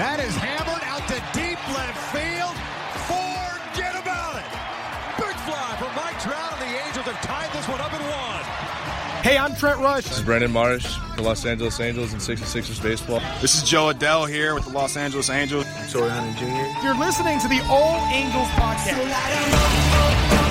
That 0.00 0.20
is 0.24 0.34
hammered 0.36 0.80
out 0.88 1.04
to 1.12 1.20
deep 1.36 1.60
left 1.76 2.00
field. 2.16 2.56
Forget 3.04 3.92
about 3.92 4.40
it. 4.40 4.48
Big 5.20 5.36
fly 5.44 5.76
from 5.76 5.92
Mike 5.92 6.16
Trout, 6.16 6.56
and 6.56 6.64
the 6.64 6.80
Angels 6.80 7.04
have 7.04 7.20
tied 7.20 7.52
this 7.52 7.68
one 7.68 7.78
up 7.78 7.92
at 7.92 8.00
one. 8.00 9.22
Hey, 9.22 9.36
I'm 9.36 9.54
Trent 9.54 9.80
Rush. 9.80 10.04
This 10.04 10.16
is 10.16 10.24
Brandon 10.24 10.50
Marsh 10.50 10.96
for 11.14 11.20
Los 11.20 11.44
Angeles 11.44 11.78
Angels 11.78 12.14
and 12.14 12.22
66ers 12.22 12.82
baseball. 12.82 13.20
This 13.42 13.54
is 13.54 13.68
Jo 13.68 13.92
Adell 13.92 14.26
here 14.26 14.54
with 14.54 14.64
the 14.64 14.70
Los 14.70 14.96
Angeles 14.96 15.28
Angels. 15.28 15.66
Torii 15.92 16.08
Hunter 16.08 16.40
Jr. 16.40 16.86
You're 16.86 16.98
listening 16.98 17.38
to 17.40 17.48
the 17.48 17.60
All 17.68 18.00
Angels 18.08 18.48
podcast. 18.56 20.41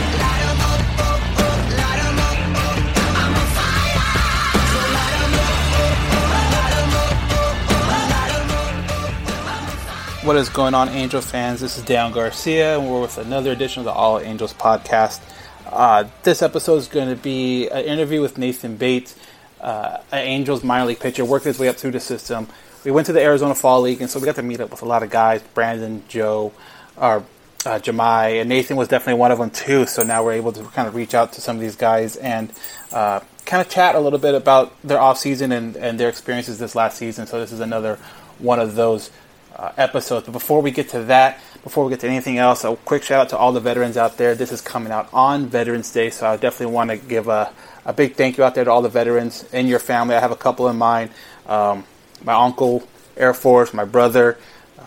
What 10.23 10.35
is 10.35 10.49
going 10.49 10.75
on, 10.75 10.89
Angel 10.89 11.19
fans? 11.19 11.61
This 11.61 11.79
is 11.79 11.83
Dan 11.83 12.11
Garcia, 12.11 12.77
and 12.77 12.87
we're 12.87 13.01
with 13.01 13.17
another 13.17 13.51
edition 13.51 13.79
of 13.79 13.85
the 13.85 13.91
All 13.91 14.19
Angels 14.19 14.53
podcast. 14.53 15.19
Uh, 15.65 16.03
this 16.21 16.43
episode 16.43 16.75
is 16.75 16.87
going 16.87 17.09
to 17.09 17.15
be 17.15 17.67
an 17.69 17.85
interview 17.85 18.21
with 18.21 18.37
Nathan 18.37 18.77
Bates, 18.77 19.15
uh, 19.61 19.97
an 20.11 20.19
Angels 20.19 20.63
minor 20.63 20.85
league 20.85 20.99
pitcher, 20.99 21.25
worked 21.25 21.45
his 21.45 21.57
way 21.57 21.69
up 21.69 21.75
through 21.75 21.89
the 21.89 21.99
system. 21.99 22.47
We 22.83 22.91
went 22.91 23.07
to 23.07 23.13
the 23.13 23.19
Arizona 23.19 23.55
Fall 23.55 23.81
League, 23.81 23.99
and 23.99 24.11
so 24.11 24.19
we 24.19 24.27
got 24.27 24.35
to 24.35 24.43
meet 24.43 24.59
up 24.59 24.69
with 24.69 24.83
a 24.83 24.85
lot 24.85 25.01
of 25.01 25.09
guys 25.09 25.41
Brandon, 25.55 26.03
Joe, 26.07 26.53
or 26.95 27.25
uh, 27.65 27.79
Jahmai, 27.79 28.41
and 28.41 28.47
Nathan 28.47 28.77
was 28.77 28.89
definitely 28.89 29.19
one 29.19 29.31
of 29.31 29.39
them 29.39 29.49
too. 29.49 29.87
So 29.87 30.03
now 30.03 30.23
we're 30.23 30.33
able 30.33 30.51
to 30.51 30.63
kind 30.65 30.87
of 30.87 30.93
reach 30.93 31.15
out 31.15 31.33
to 31.33 31.41
some 31.41 31.55
of 31.55 31.63
these 31.63 31.75
guys 31.75 32.15
and 32.17 32.53
uh, 32.93 33.21
kind 33.47 33.59
of 33.59 33.69
chat 33.73 33.95
a 33.95 33.99
little 33.99 34.19
bit 34.19 34.35
about 34.35 34.79
their 34.83 34.99
off 34.99 35.17
season 35.17 35.51
and, 35.51 35.75
and 35.75 35.99
their 35.99 36.09
experiences 36.09 36.59
this 36.59 36.75
last 36.75 36.99
season. 36.99 37.25
So 37.25 37.39
this 37.39 37.51
is 37.51 37.59
another 37.59 37.97
one 38.37 38.59
of 38.59 38.75
those 38.75 39.09
uh, 39.55 39.71
episodes. 39.77 40.25
But 40.25 40.33
before 40.33 40.61
we 40.61 40.71
get 40.71 40.89
to 40.89 41.03
that, 41.05 41.39
before 41.63 41.85
we 41.85 41.91
get 41.91 41.99
to 42.01 42.07
anything 42.07 42.37
else, 42.37 42.63
a 42.63 42.75
quick 42.75 43.03
shout 43.03 43.21
out 43.21 43.29
to 43.29 43.37
all 43.37 43.51
the 43.51 43.59
veterans 43.59 43.97
out 43.97 44.17
there. 44.17 44.35
This 44.35 44.51
is 44.51 44.61
coming 44.61 44.91
out 44.91 45.09
on 45.13 45.47
Veterans 45.47 45.91
Day, 45.91 46.09
so 46.09 46.27
I 46.27 46.37
definitely 46.37 46.73
want 46.73 46.89
to 46.89 46.97
give 46.97 47.27
a, 47.27 47.53
a 47.85 47.93
big 47.93 48.15
thank 48.15 48.37
you 48.37 48.43
out 48.43 48.55
there 48.55 48.63
to 48.63 48.71
all 48.71 48.81
the 48.81 48.89
veterans 48.89 49.43
in 49.53 49.67
your 49.67 49.79
family. 49.79 50.15
I 50.15 50.19
have 50.19 50.31
a 50.31 50.35
couple 50.35 50.67
in 50.69 50.77
mind. 50.77 51.11
Um, 51.45 51.83
my 52.23 52.33
uncle, 52.33 52.87
Air 53.17 53.33
Force, 53.33 53.73
my 53.73 53.85
brother, 53.85 54.37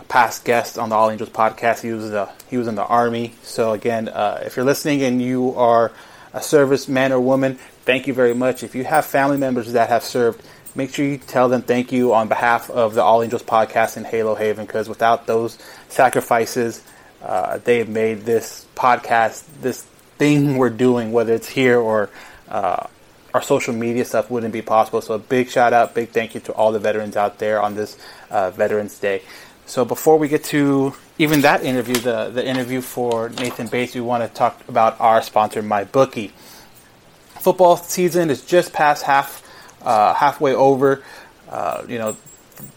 past 0.07 0.45
guest 0.45 0.77
on 0.77 0.89
the 0.89 0.95
All 0.95 1.09
Angels 1.09 1.29
podcast. 1.29 1.81
He 1.81 1.91
was 1.91 2.11
uh, 2.11 2.31
he 2.49 2.57
was 2.57 2.67
in 2.67 2.75
the 2.75 2.85
Army. 2.85 3.33
So 3.43 3.73
again, 3.73 4.09
uh, 4.09 4.43
if 4.45 4.55
you're 4.55 4.65
listening 4.65 5.03
and 5.03 5.21
you 5.21 5.55
are 5.55 5.91
a 6.33 6.39
serviceman 6.39 7.11
or 7.11 7.19
woman, 7.19 7.55
thank 7.85 8.07
you 8.07 8.13
very 8.13 8.33
much. 8.33 8.63
If 8.63 8.75
you 8.75 8.83
have 8.83 9.05
family 9.05 9.37
members 9.37 9.71
that 9.73 9.89
have 9.89 10.03
served, 10.03 10.41
make 10.75 10.93
sure 10.93 11.05
you 11.05 11.17
tell 11.17 11.49
them 11.49 11.61
thank 11.61 11.91
you 11.91 12.13
on 12.13 12.27
behalf 12.27 12.69
of 12.69 12.93
the 12.93 13.01
All 13.01 13.23
Angels 13.23 13.43
podcast 13.43 13.97
in 13.97 14.03
Halo 14.03 14.35
Haven, 14.35 14.65
because 14.65 14.89
without 14.89 15.25
those 15.25 15.57
sacrifices, 15.89 16.83
uh, 17.23 17.57
they 17.59 17.79
have 17.79 17.89
made 17.89 18.21
this 18.21 18.65
podcast, 18.75 19.43
this 19.61 19.83
thing 20.17 20.57
we're 20.57 20.69
doing, 20.69 21.11
whether 21.11 21.33
it's 21.33 21.47
here 21.47 21.79
or 21.79 22.09
uh, 22.49 22.87
our 23.33 23.41
social 23.41 23.73
media 23.73 24.05
stuff, 24.05 24.29
wouldn't 24.29 24.53
be 24.53 24.61
possible. 24.61 25.01
So 25.01 25.15
a 25.15 25.19
big 25.19 25.49
shout 25.49 25.73
out, 25.73 25.93
big 25.93 26.09
thank 26.09 26.35
you 26.35 26.41
to 26.41 26.53
all 26.53 26.71
the 26.71 26.79
veterans 26.79 27.15
out 27.15 27.39
there 27.39 27.61
on 27.61 27.75
this 27.75 27.97
uh, 28.29 28.51
Veterans 28.51 28.97
Day. 28.99 29.21
So 29.65 29.83
before 29.83 30.17
we 30.17 30.27
get 30.27 30.43
to 30.45 30.93
even 31.17 31.41
that 31.41 31.63
interview, 31.63 31.95
the 31.95 32.29
the 32.29 32.45
interview 32.45 32.81
for 32.81 33.29
Nathan 33.29 33.67
Bates, 33.67 33.95
we 33.95 34.01
want 34.01 34.23
to 34.23 34.29
talk 34.29 34.61
about 34.67 34.99
our 35.01 35.21
sponsor, 35.21 35.63
MyBookie. 35.63 36.31
Football 37.39 37.77
season 37.77 38.29
is 38.29 38.45
just 38.45 38.73
past 38.73 39.03
half 39.03 39.41
uh, 39.85 40.13
halfway 40.13 40.53
over. 40.53 41.03
Uh, 41.49 41.83
you 41.87 41.97
know, 41.97 42.17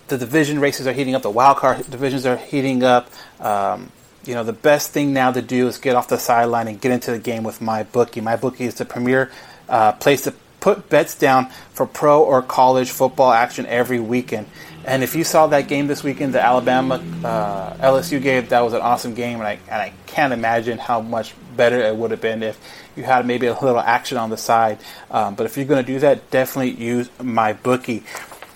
the 0.09 0.19
division 0.19 0.61
races 0.61 0.87
are 0.87 0.93
heating 0.93 1.15
up. 1.15 1.23
The 1.23 1.31
wild 1.31 1.59
card 1.59 1.89
divisions 1.91 2.27
are 2.27 2.37
heating 2.37 2.83
up. 2.83 3.11
Um, 3.41 3.91
you 4.25 4.35
know, 4.35 4.45
the 4.45 4.53
best 4.53 4.93
thing 4.93 5.13
now 5.13 5.33
to 5.33 5.41
do 5.41 5.69
is 5.69 5.79
get 5.79 5.97
off 5.97 6.09
the 6.09 6.19
sideline 6.19 6.69
and 6.69 6.81
get 6.81 6.93
into 6.93 7.11
the 7.11 7.19
game 7.19 7.45
with 7.45 7.61
my 7.61 7.83
bookie. 7.83 8.21
My 8.21 8.37
bookie 8.37 8.65
is 8.65 8.75
the 8.75 8.85
premier 8.85 9.31
uh, 9.69 9.93
place 9.93 10.23
to 10.23 10.35
put 10.61 10.89
bets 10.89 11.15
down 11.15 11.49
for 11.73 11.87
pro 11.87 12.23
or 12.23 12.43
college 12.43 12.91
football 12.91 13.33
action 13.33 13.65
every 13.67 14.01
weekend. 14.01 14.49
And 14.85 15.03
if 15.03 15.15
you 15.15 15.25
saw 15.25 15.49
that 15.49 15.69
game 15.69 15.87
this 15.87 16.03
weekend, 16.03 16.35
the 16.35 16.43
Alabama 16.43 16.95
uh, 17.25 17.75
LSU 17.75 18.23
game, 18.23 18.47
that 18.47 18.61
was 18.61 18.73
an 18.73 18.81
awesome 18.81 19.15
game, 19.15 19.39
and 19.39 19.47
I 19.47 19.59
and 19.69 19.83
I 19.83 19.93
can't 20.07 20.33
imagine 20.33 20.79
how 20.79 21.01
much 21.01 21.35
better 21.57 21.79
it 21.81 21.95
would 21.95 22.11
have 22.11 22.21
been 22.21 22.43
if 22.43 22.59
you 22.97 23.03
had 23.03 23.27
maybe 23.27 23.47
a 23.47 23.53
little 23.53 23.81
action 23.81 24.17
on 24.17 24.31
the 24.31 24.37
side. 24.37 24.79
Um, 25.11 25.35
but 25.35 25.45
if 25.45 25.57
you're 25.57 25.67
going 25.67 25.85
to 25.85 25.93
do 25.93 25.99
that, 26.01 26.31
definitely 26.31 26.71
use 26.83 27.11
my 27.23 27.53
bookie. 27.53 28.05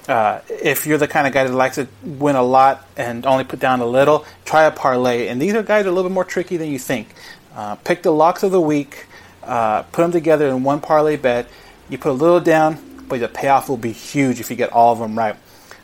Uh, 0.09 0.41
if 0.49 0.87
you're 0.87 0.99
the 0.99 1.07
kind 1.07 1.27
of 1.27 1.33
guy 1.33 1.45
that 1.45 1.53
likes 1.53 1.77
to 1.77 1.87
win 2.03 2.35
a 2.35 2.43
lot 2.43 2.87
and 2.97 3.25
only 3.25 3.45
put 3.45 3.61
down 3.61 3.81
a 3.81 3.87
little, 3.87 4.25
try 4.45 4.65
a 4.65 4.71
parlay. 4.71 5.29
And 5.29 5.41
these 5.41 5.55
are 5.55 5.63
guys 5.63 5.87
a 5.87 5.91
little 5.91 6.11
bit 6.11 6.15
more 6.15 6.25
tricky 6.25 6.57
than 6.57 6.71
you 6.71 6.79
think. 6.79 7.09
Uh, 7.55 7.77
pick 7.77 8.03
the 8.03 8.11
locks 8.11 8.43
of 8.43 8.51
the 8.51 8.61
week, 8.61 9.07
uh, 9.45 9.83
put 9.83 10.03
them 10.03 10.11
together 10.11 10.49
in 10.49 10.65
one 10.65 10.81
parlay 10.81 11.17
bet. 11.17 11.47
You 11.89 11.99
put 11.99 12.11
a 12.11 12.15
little 12.15 12.41
down, 12.41 13.05
but 13.09 13.21
the 13.21 13.29
payoff 13.29 13.69
will 13.69 13.77
be 13.77 13.93
huge 13.93 14.41
if 14.41 14.51
you 14.51 14.57
get 14.57 14.73
all 14.73 14.93
of 14.93 14.99
them 14.99 15.17
right. 15.17 15.37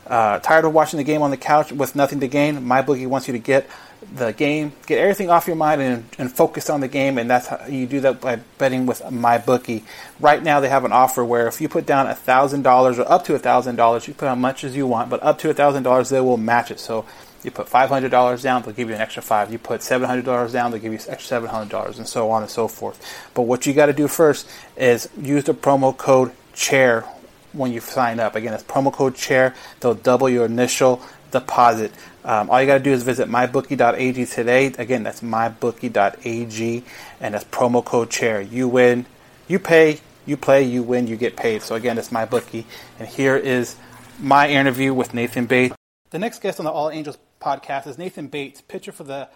Uh, 0.09 0.39
tired 0.39 0.65
of 0.65 0.73
watching 0.73 0.97
the 0.97 1.05
game 1.05 1.23
on 1.23 1.31
the 1.31 1.37
couch 1.37 1.71
with 1.71 1.95
nothing 1.95 2.21
to 2.21 2.29
gain? 2.29 2.57
MyBookie 2.63 3.07
wants 3.07 3.29
you 3.29 3.33
to 3.33 3.39
get 3.39 3.69
the 4.15 4.33
game, 4.33 4.73
get 4.87 4.99
everything 4.99 5.29
off 5.29 5.47
your 5.47 5.57
mind, 5.57 5.83
and, 5.83 6.05
and 6.19 6.33
focus 6.33 6.71
on 6.71 6.81
the 6.81 6.89
game. 6.89 7.19
And 7.19 7.29
that's 7.29 7.49
how 7.49 7.67
you 7.67 7.87
do 7.87 8.01
that 8.01 8.21
by 8.21 8.37
betting 8.57 8.87
with 8.87 9.11
my 9.11 9.39
bookie. 9.39 9.85
Right 10.19 10.43
now, 10.43 10.61
they 10.61 10.69
have 10.69 10.85
an 10.85 10.93
offer 10.93 11.25
where 11.25 11.47
if 11.47 11.61
you 11.61 11.69
put 11.69 11.85
down 11.85 12.13
thousand 12.15 12.63
dollars 12.63 12.99
or 12.99 13.11
up 13.11 13.25
to 13.27 13.39
thousand 13.39 13.77
dollars, 13.77 14.09
you 14.09 14.15
put 14.15 14.29
how 14.29 14.35
much 14.35 14.65
as 14.65 14.75
you 14.75 14.87
want, 14.87 15.11
but 15.11 15.23
up 15.23 15.39
to 15.41 15.53
thousand 15.53 15.83
dollars, 15.83 16.09
they 16.09 16.21
will 16.21 16.37
match 16.37 16.71
it. 16.71 16.81
So 16.81 17.05
you 17.45 17.51
put 17.51 17.69
five 17.69 17.89
hundred 17.89 18.11
dollars 18.11 18.43
down, 18.43 18.63
they'll 18.63 18.73
give 18.73 18.89
you 18.89 18.95
an 18.95 19.01
extra 19.01 19.23
five. 19.23 19.53
You 19.53 19.59
put 19.59 19.83
seven 19.83 20.09
hundred 20.09 20.25
dollars 20.25 20.53
down, 20.53 20.71
they'll 20.71 20.81
give 20.81 20.93
you 20.93 20.99
an 20.99 21.05
extra 21.11 21.29
seven 21.29 21.49
hundred 21.51 21.71
dollars, 21.71 21.99
and 21.99 22.09
so 22.09 22.31
on 22.31 22.43
and 22.43 22.51
so 22.51 22.67
forth. 22.67 23.05
But 23.35 23.43
what 23.43 23.67
you 23.67 23.75
got 23.75 23.87
to 23.87 23.93
do 23.93 24.09
first 24.09 24.49
is 24.77 25.09
use 25.21 25.45
the 25.45 25.55
promo 25.55 25.97
code 25.97 26.33
chair 26.55 27.05
when 27.53 27.73
you 27.73 27.81
sign 27.81 28.21
up. 28.21 28.37
Again, 28.37 28.55
it's 28.55 28.63
promo 28.63 28.93
code 28.93 29.15
chair. 29.15 29.55
They'll 29.81 29.95
double 29.95 30.29
your 30.29 30.47
initial 30.47 31.03
deposit. 31.31 31.93
Um, 32.25 32.51
all 32.51 32.61
you 32.61 32.67
got 32.67 32.79
to 32.79 32.85
do 32.85 32.93
is 32.93 33.03
visit 33.03 33.29
mybookie.ag 33.29 34.27
today. 34.27 34.67
Again, 34.67 35.03
that's 35.03 35.21
mybookie.ag, 35.21 36.85
and 37.21 37.35
that's 37.35 37.45
promo 37.45 37.85
code 37.85 38.11
chair. 38.11 38.41
You 38.41 38.69
win, 38.69 39.07
you 39.47 39.59
pay, 39.59 40.01
you 40.27 40.37
play, 40.37 40.63
you 40.63 40.83
win, 40.83 41.07
you 41.07 41.17
get 41.17 41.37
paid. 41.37 41.63
So 41.63 41.75
again, 41.75 41.97
it's 41.99 42.11
mybookie. 42.11 42.65
And 42.99 43.09
here 43.09 43.37
is 43.37 43.77
my 44.19 44.49
interview 44.49 44.93
with 44.93 45.15
Nathan 45.15 45.47
Bates. 45.47 45.75
The 46.11 46.19
next 46.19 46.43
guest 46.43 46.59
on 46.59 46.65
the 46.65 46.71
All 46.71 46.91
Angels 46.91 47.19
podcast 47.41 47.87
is 47.87 47.99
Nathan 47.99 48.29
Bates, 48.29 48.61
pitcher 48.61 48.93
for 48.93 49.05
the 49.05 49.29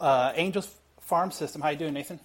uh, 0.00 0.32
Angels 0.34 0.72
farm 1.00 1.30
system. 1.30 1.62
How 1.62 1.70
you 1.70 1.76
doing, 1.76 1.94
Nathan? 1.94 2.18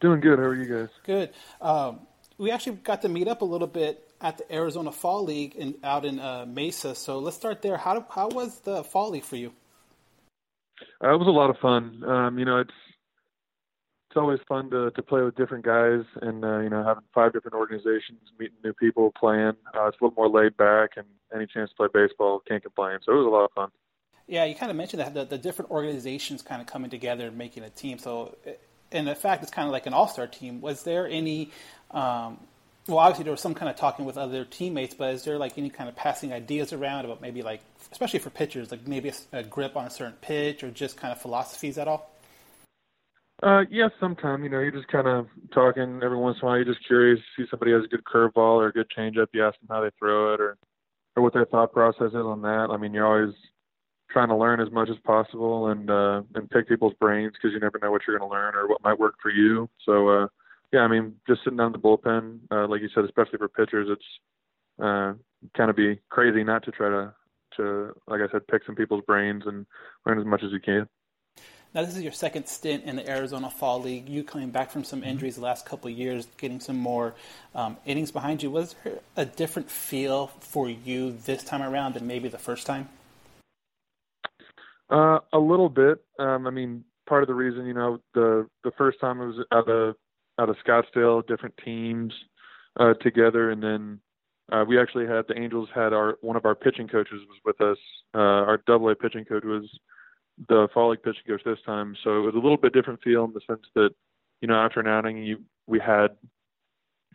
Doing 0.00 0.20
good. 0.20 0.38
How 0.38 0.46
are 0.46 0.54
you 0.54 0.64
guys? 0.64 0.88
Good. 1.04 1.30
Um, 1.60 2.00
we 2.38 2.50
actually 2.50 2.76
got 2.76 3.02
to 3.02 3.08
meet 3.08 3.28
up 3.28 3.42
a 3.42 3.44
little 3.44 3.66
bit 3.66 4.07
at 4.20 4.38
the 4.38 4.52
Arizona 4.52 4.92
Fall 4.92 5.24
League 5.24 5.54
in, 5.54 5.76
out 5.84 6.04
in 6.04 6.18
uh, 6.18 6.46
Mesa. 6.46 6.94
So 6.94 7.18
let's 7.18 7.36
start 7.36 7.62
there. 7.62 7.76
How 7.76 8.04
how 8.10 8.28
was 8.28 8.60
the 8.60 8.84
Fall 8.84 9.10
League 9.10 9.24
for 9.24 9.36
you? 9.36 9.52
Uh, 11.02 11.14
it 11.14 11.18
was 11.18 11.28
a 11.28 11.30
lot 11.30 11.50
of 11.50 11.56
fun. 11.58 12.02
Um, 12.04 12.38
you 12.38 12.44
know, 12.44 12.58
it's 12.58 12.70
it's 14.10 14.16
always 14.16 14.40
fun 14.48 14.70
to 14.70 14.90
to 14.90 15.02
play 15.02 15.22
with 15.22 15.36
different 15.36 15.64
guys 15.64 16.04
and 16.22 16.44
uh, 16.44 16.60
you 16.60 16.70
know 16.70 16.82
having 16.84 17.04
five 17.14 17.32
different 17.32 17.54
organizations, 17.54 18.20
meeting 18.38 18.56
new 18.64 18.72
people, 18.72 19.12
playing. 19.18 19.54
Uh, 19.74 19.86
it's 19.86 19.96
a 20.00 20.04
little 20.04 20.14
more 20.16 20.28
laid 20.28 20.56
back, 20.56 20.90
and 20.96 21.06
any 21.34 21.46
chance 21.46 21.70
to 21.70 21.76
play 21.76 21.88
baseball, 21.92 22.42
can't 22.46 22.62
complain. 22.62 22.98
So 23.04 23.12
it 23.12 23.16
was 23.16 23.26
a 23.26 23.30
lot 23.30 23.44
of 23.44 23.52
fun. 23.52 23.70
Yeah, 24.26 24.44
you 24.44 24.54
kind 24.54 24.70
of 24.70 24.76
mentioned 24.76 25.00
that 25.00 25.14
the, 25.14 25.24
the 25.24 25.38
different 25.38 25.70
organizations 25.70 26.42
kind 26.42 26.60
of 26.60 26.66
coming 26.66 26.90
together 26.90 27.28
and 27.28 27.38
making 27.38 27.62
a 27.62 27.70
team. 27.70 27.98
So, 27.98 28.36
in 28.92 29.14
fact, 29.14 29.42
it's 29.42 29.50
kind 29.50 29.66
of 29.66 29.72
like 29.72 29.86
an 29.86 29.94
all 29.94 30.06
star 30.06 30.26
team. 30.26 30.60
Was 30.60 30.82
there 30.82 31.08
any? 31.08 31.50
Um, 31.90 32.38
well, 32.88 32.98
obviously 32.98 33.24
there 33.24 33.32
was 33.32 33.40
some 33.40 33.54
kind 33.54 33.70
of 33.70 33.76
talking 33.76 34.04
with 34.04 34.16
other 34.16 34.44
teammates, 34.44 34.94
but 34.94 35.14
is 35.14 35.24
there 35.24 35.38
like 35.38 35.58
any 35.58 35.70
kind 35.70 35.88
of 35.88 35.94
passing 35.94 36.32
ideas 36.32 36.72
around 36.72 37.04
about 37.04 37.20
maybe 37.20 37.42
like, 37.42 37.60
especially 37.92 38.18
for 38.18 38.30
pitchers, 38.30 38.70
like 38.70 38.86
maybe 38.86 39.10
a, 39.10 39.38
a 39.38 39.42
grip 39.42 39.76
on 39.76 39.84
a 39.84 39.90
certain 39.90 40.14
pitch 40.20 40.64
or 40.64 40.70
just 40.70 40.96
kind 40.96 41.12
of 41.12 41.20
philosophies 41.20 41.78
at 41.78 41.86
all? 41.86 42.10
Uh, 43.42 43.62
yeah, 43.70 43.88
sometime. 44.00 44.42
You 44.42 44.50
know, 44.50 44.58
you're 44.58 44.72
just 44.72 44.88
kind 44.88 45.06
of 45.06 45.28
talking 45.54 46.00
every 46.02 46.16
once 46.16 46.38
in 46.40 46.46
a 46.46 46.46
while. 46.46 46.56
You're 46.56 46.64
just 46.64 46.84
curious. 46.86 47.20
See 47.36 47.44
somebody 47.50 47.72
has 47.72 47.84
a 47.84 47.88
good 47.88 48.02
curveball 48.04 48.56
or 48.56 48.68
a 48.68 48.72
good 48.72 48.88
changeup. 48.96 49.28
You 49.32 49.44
ask 49.44 49.58
them 49.60 49.68
how 49.70 49.82
they 49.82 49.90
throw 49.98 50.34
it 50.34 50.40
or 50.40 50.56
or 51.14 51.22
what 51.22 51.34
their 51.34 51.44
thought 51.46 51.72
process 51.72 52.08
is 52.08 52.14
on 52.14 52.42
that. 52.42 52.68
I 52.70 52.76
mean, 52.76 52.94
you're 52.94 53.06
always 53.06 53.34
trying 54.10 54.28
to 54.28 54.36
learn 54.36 54.60
as 54.60 54.70
much 54.72 54.88
as 54.88 54.96
possible 55.04 55.68
and 55.68 55.90
uh, 55.90 56.22
and 56.34 56.50
pick 56.50 56.68
people's 56.68 56.94
brains 56.94 57.32
because 57.34 57.52
you 57.52 57.60
never 57.60 57.78
know 57.80 57.90
what 57.90 58.02
you're 58.06 58.18
going 58.18 58.28
to 58.28 58.34
learn 58.34 58.54
or 58.54 58.68
what 58.68 58.82
might 58.82 58.98
work 58.98 59.14
for 59.22 59.30
you. 59.30 59.68
So 59.84 60.08
uh, 60.08 60.26
yeah, 60.72 60.80
I 60.80 60.88
mean, 60.88 61.14
just 61.26 61.42
sitting 61.44 61.56
down 61.56 61.72
the 61.72 61.78
bullpen, 61.78 62.40
uh, 62.50 62.66
like 62.68 62.82
you 62.82 62.88
said, 62.94 63.04
especially 63.04 63.38
for 63.38 63.48
pitchers, 63.48 63.88
it's 63.90 64.04
uh, 64.82 65.14
kind 65.56 65.70
of 65.70 65.76
be 65.76 65.98
crazy 66.10 66.44
not 66.44 66.64
to 66.64 66.70
try 66.70 66.88
to 66.88 67.14
to 67.56 67.94
like 68.06 68.20
I 68.20 68.30
said, 68.30 68.46
pick 68.46 68.62
some 68.66 68.74
people's 68.74 69.04
brains 69.06 69.44
and 69.46 69.66
learn 70.06 70.18
as 70.18 70.26
much 70.26 70.42
as 70.42 70.52
you 70.52 70.60
can. 70.60 70.88
Now, 71.74 71.84
this 71.84 71.96
is 71.96 72.02
your 72.02 72.12
second 72.12 72.46
stint 72.46 72.84
in 72.84 72.96
the 72.96 73.08
Arizona 73.08 73.50
Fall 73.50 73.82
League. 73.82 74.08
You 74.08 74.24
coming 74.24 74.50
back 74.50 74.70
from 74.70 74.84
some 74.84 75.04
injuries 75.04 75.36
the 75.36 75.42
last 75.42 75.66
couple 75.66 75.90
of 75.90 75.96
years, 75.96 76.26
getting 76.38 76.60
some 76.60 76.78
more 76.78 77.14
um, 77.54 77.76
innings 77.84 78.10
behind 78.10 78.42
you. 78.42 78.50
Was 78.50 78.74
there 78.84 79.00
a 79.16 79.26
different 79.26 79.70
feel 79.70 80.28
for 80.40 80.70
you 80.70 81.12
this 81.12 81.44
time 81.44 81.62
around 81.62 81.94
than 81.94 82.06
maybe 82.06 82.28
the 82.28 82.38
first 82.38 82.66
time? 82.66 82.88
Uh, 84.88 85.18
a 85.32 85.38
little 85.38 85.68
bit. 85.68 85.98
Um, 86.18 86.46
I 86.46 86.50
mean, 86.50 86.84
part 87.06 87.22
of 87.22 87.26
the 87.26 87.34
reason, 87.34 87.66
you 87.66 87.74
know, 87.74 87.98
the 88.14 88.46
the 88.64 88.72
first 88.78 88.98
time 89.00 89.20
it 89.20 89.26
was 89.26 89.44
out 89.52 89.68
of 89.68 89.96
out 90.38 90.48
of 90.48 90.56
Scottsdale, 90.66 91.26
different 91.26 91.54
teams 91.64 92.12
uh, 92.78 92.94
together, 92.94 93.50
and 93.50 93.62
then 93.62 94.00
uh, 94.52 94.64
we 94.66 94.80
actually 94.80 95.06
had 95.06 95.26
the 95.28 95.38
Angels 95.38 95.68
had 95.74 95.92
our 95.92 96.16
one 96.20 96.36
of 96.36 96.44
our 96.44 96.54
pitching 96.54 96.88
coaches 96.88 97.20
was 97.28 97.38
with 97.44 97.60
us. 97.60 97.78
Uh, 98.14 98.18
our 98.18 98.62
Double 98.66 98.88
A 98.88 98.94
pitching 98.94 99.24
coach 99.24 99.44
was 99.44 99.64
the 100.48 100.68
fall 100.72 100.90
league 100.90 101.02
pitching 101.02 101.22
coach 101.26 101.42
this 101.44 101.58
time, 101.66 101.96
so 102.02 102.18
it 102.18 102.20
was 102.20 102.34
a 102.34 102.38
little 102.38 102.56
bit 102.56 102.72
different 102.72 103.02
feel 103.02 103.24
in 103.24 103.32
the 103.32 103.40
sense 103.46 103.66
that, 103.74 103.90
you 104.40 104.48
know, 104.48 104.54
after 104.54 104.80
an 104.80 104.86
outing, 104.86 105.22
you 105.22 105.38
we 105.66 105.78
had 105.78 106.08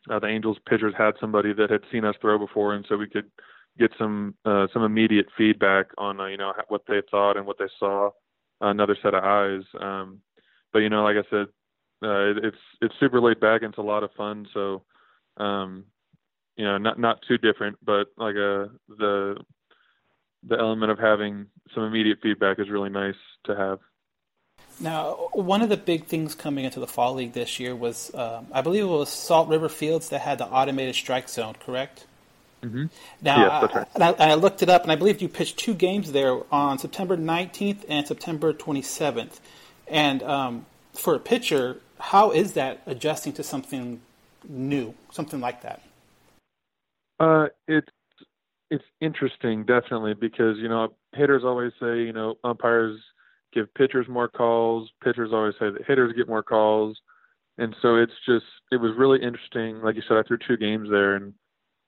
uh, 0.09 0.19
the 0.19 0.27
Angels 0.27 0.57
pitchers 0.69 0.93
had 0.97 1.13
somebody 1.19 1.53
that 1.53 1.69
had 1.69 1.81
seen 1.91 2.05
us 2.05 2.15
throw 2.21 2.37
before, 2.37 2.73
and 2.75 2.85
so 2.87 2.97
we 2.97 3.07
could 3.07 3.31
get 3.79 3.91
some 3.97 4.35
uh, 4.45 4.67
some 4.73 4.83
immediate 4.83 5.27
feedback 5.37 5.87
on 5.97 6.19
uh, 6.19 6.25
you 6.25 6.37
know 6.37 6.53
what 6.67 6.83
they 6.87 7.01
thought 7.09 7.37
and 7.37 7.45
what 7.45 7.57
they 7.57 7.69
saw, 7.79 8.11
another 8.61 8.97
set 9.01 9.13
of 9.13 9.23
eyes. 9.23 9.63
Um, 9.79 10.19
but 10.71 10.79
you 10.79 10.89
know, 10.89 11.03
like 11.03 11.17
I 11.17 11.27
said, 11.29 11.47
uh, 12.03 12.31
it, 12.31 12.45
it's 12.45 12.57
it's 12.81 12.93
super 12.99 13.21
laid 13.21 13.39
back 13.39 13.61
and 13.61 13.71
it's 13.71 13.77
a 13.77 13.81
lot 13.81 14.03
of 14.03 14.11
fun. 14.13 14.47
So, 14.53 14.83
um, 15.37 15.85
you 16.55 16.65
know, 16.65 16.77
not 16.77 16.99
not 16.99 17.21
too 17.27 17.37
different, 17.37 17.77
but 17.83 18.07
like 18.17 18.35
uh, 18.35 18.67
the 18.89 19.37
the 20.47 20.57
element 20.59 20.91
of 20.91 20.99
having 20.99 21.47
some 21.73 21.83
immediate 21.83 22.19
feedback 22.21 22.59
is 22.59 22.69
really 22.69 22.89
nice 22.89 23.15
to 23.45 23.55
have. 23.55 23.79
Now, 24.79 25.29
one 25.33 25.61
of 25.61 25.69
the 25.69 25.77
big 25.77 26.05
things 26.05 26.35
coming 26.35 26.65
into 26.65 26.79
the 26.79 26.87
fall 26.87 27.13
league 27.13 27.33
this 27.33 27.59
year 27.59 27.75
was, 27.75 28.13
um, 28.15 28.47
I 28.51 28.61
believe 28.61 28.83
it 28.83 28.87
was 28.87 29.09
Salt 29.09 29.47
River 29.47 29.69
Fields 29.69 30.09
that 30.09 30.21
had 30.21 30.39
the 30.39 30.45
automated 30.45 30.95
strike 30.95 31.29
zone, 31.29 31.55
correct? 31.59 32.05
Mm-hmm. 32.63 32.85
Now, 33.21 33.37
Yes, 33.37 33.61
that's 33.61 33.75
right. 33.75 33.87
I, 33.87 33.95
and 33.95 34.03
I, 34.03 34.09
and 34.23 34.31
I 34.31 34.33
looked 34.35 34.63
it 34.63 34.69
up, 34.69 34.83
and 34.83 34.91
I 34.91 34.95
believe 34.95 35.21
you 35.21 35.29
pitched 35.29 35.57
two 35.57 35.73
games 35.73 36.11
there 36.11 36.39
on 36.51 36.79
September 36.79 37.15
19th 37.15 37.85
and 37.87 38.07
September 38.07 38.51
27th. 38.51 39.39
And 39.87 40.23
um, 40.23 40.65
for 40.93 41.13
a 41.13 41.19
pitcher, 41.19 41.77
how 42.03 42.31
is 42.31 42.51
that 42.53 42.81
adjusting 42.85 43.31
to 43.31 43.43
something 43.43 44.01
new, 44.47 44.93
something 45.09 45.39
like 45.39 45.61
that? 45.61 45.81
Uh, 47.17 47.45
it's 47.65 47.87
it's 48.69 48.83
interesting, 48.99 49.63
definitely, 49.63 50.13
because 50.13 50.57
you 50.57 50.67
know 50.67 50.89
hitters 51.15 51.43
always 51.45 51.71
say 51.79 52.03
you 52.03 52.11
know 52.11 52.35
umpires 52.43 52.99
give 53.53 53.73
pitchers 53.75 54.05
more 54.09 54.27
calls. 54.27 54.89
Pitchers 55.01 55.31
always 55.31 55.53
say 55.57 55.69
that 55.69 55.85
hitters 55.87 56.13
get 56.13 56.27
more 56.27 56.43
calls, 56.43 56.97
and 57.57 57.73
so 57.81 57.95
it's 57.95 58.11
just 58.27 58.45
it 58.69 58.77
was 58.77 58.91
really 58.97 59.23
interesting. 59.23 59.81
Like 59.81 59.95
you 59.95 60.03
said, 60.05 60.17
I 60.17 60.23
threw 60.23 60.37
two 60.45 60.57
games 60.57 60.89
there, 60.91 61.15
and 61.15 61.33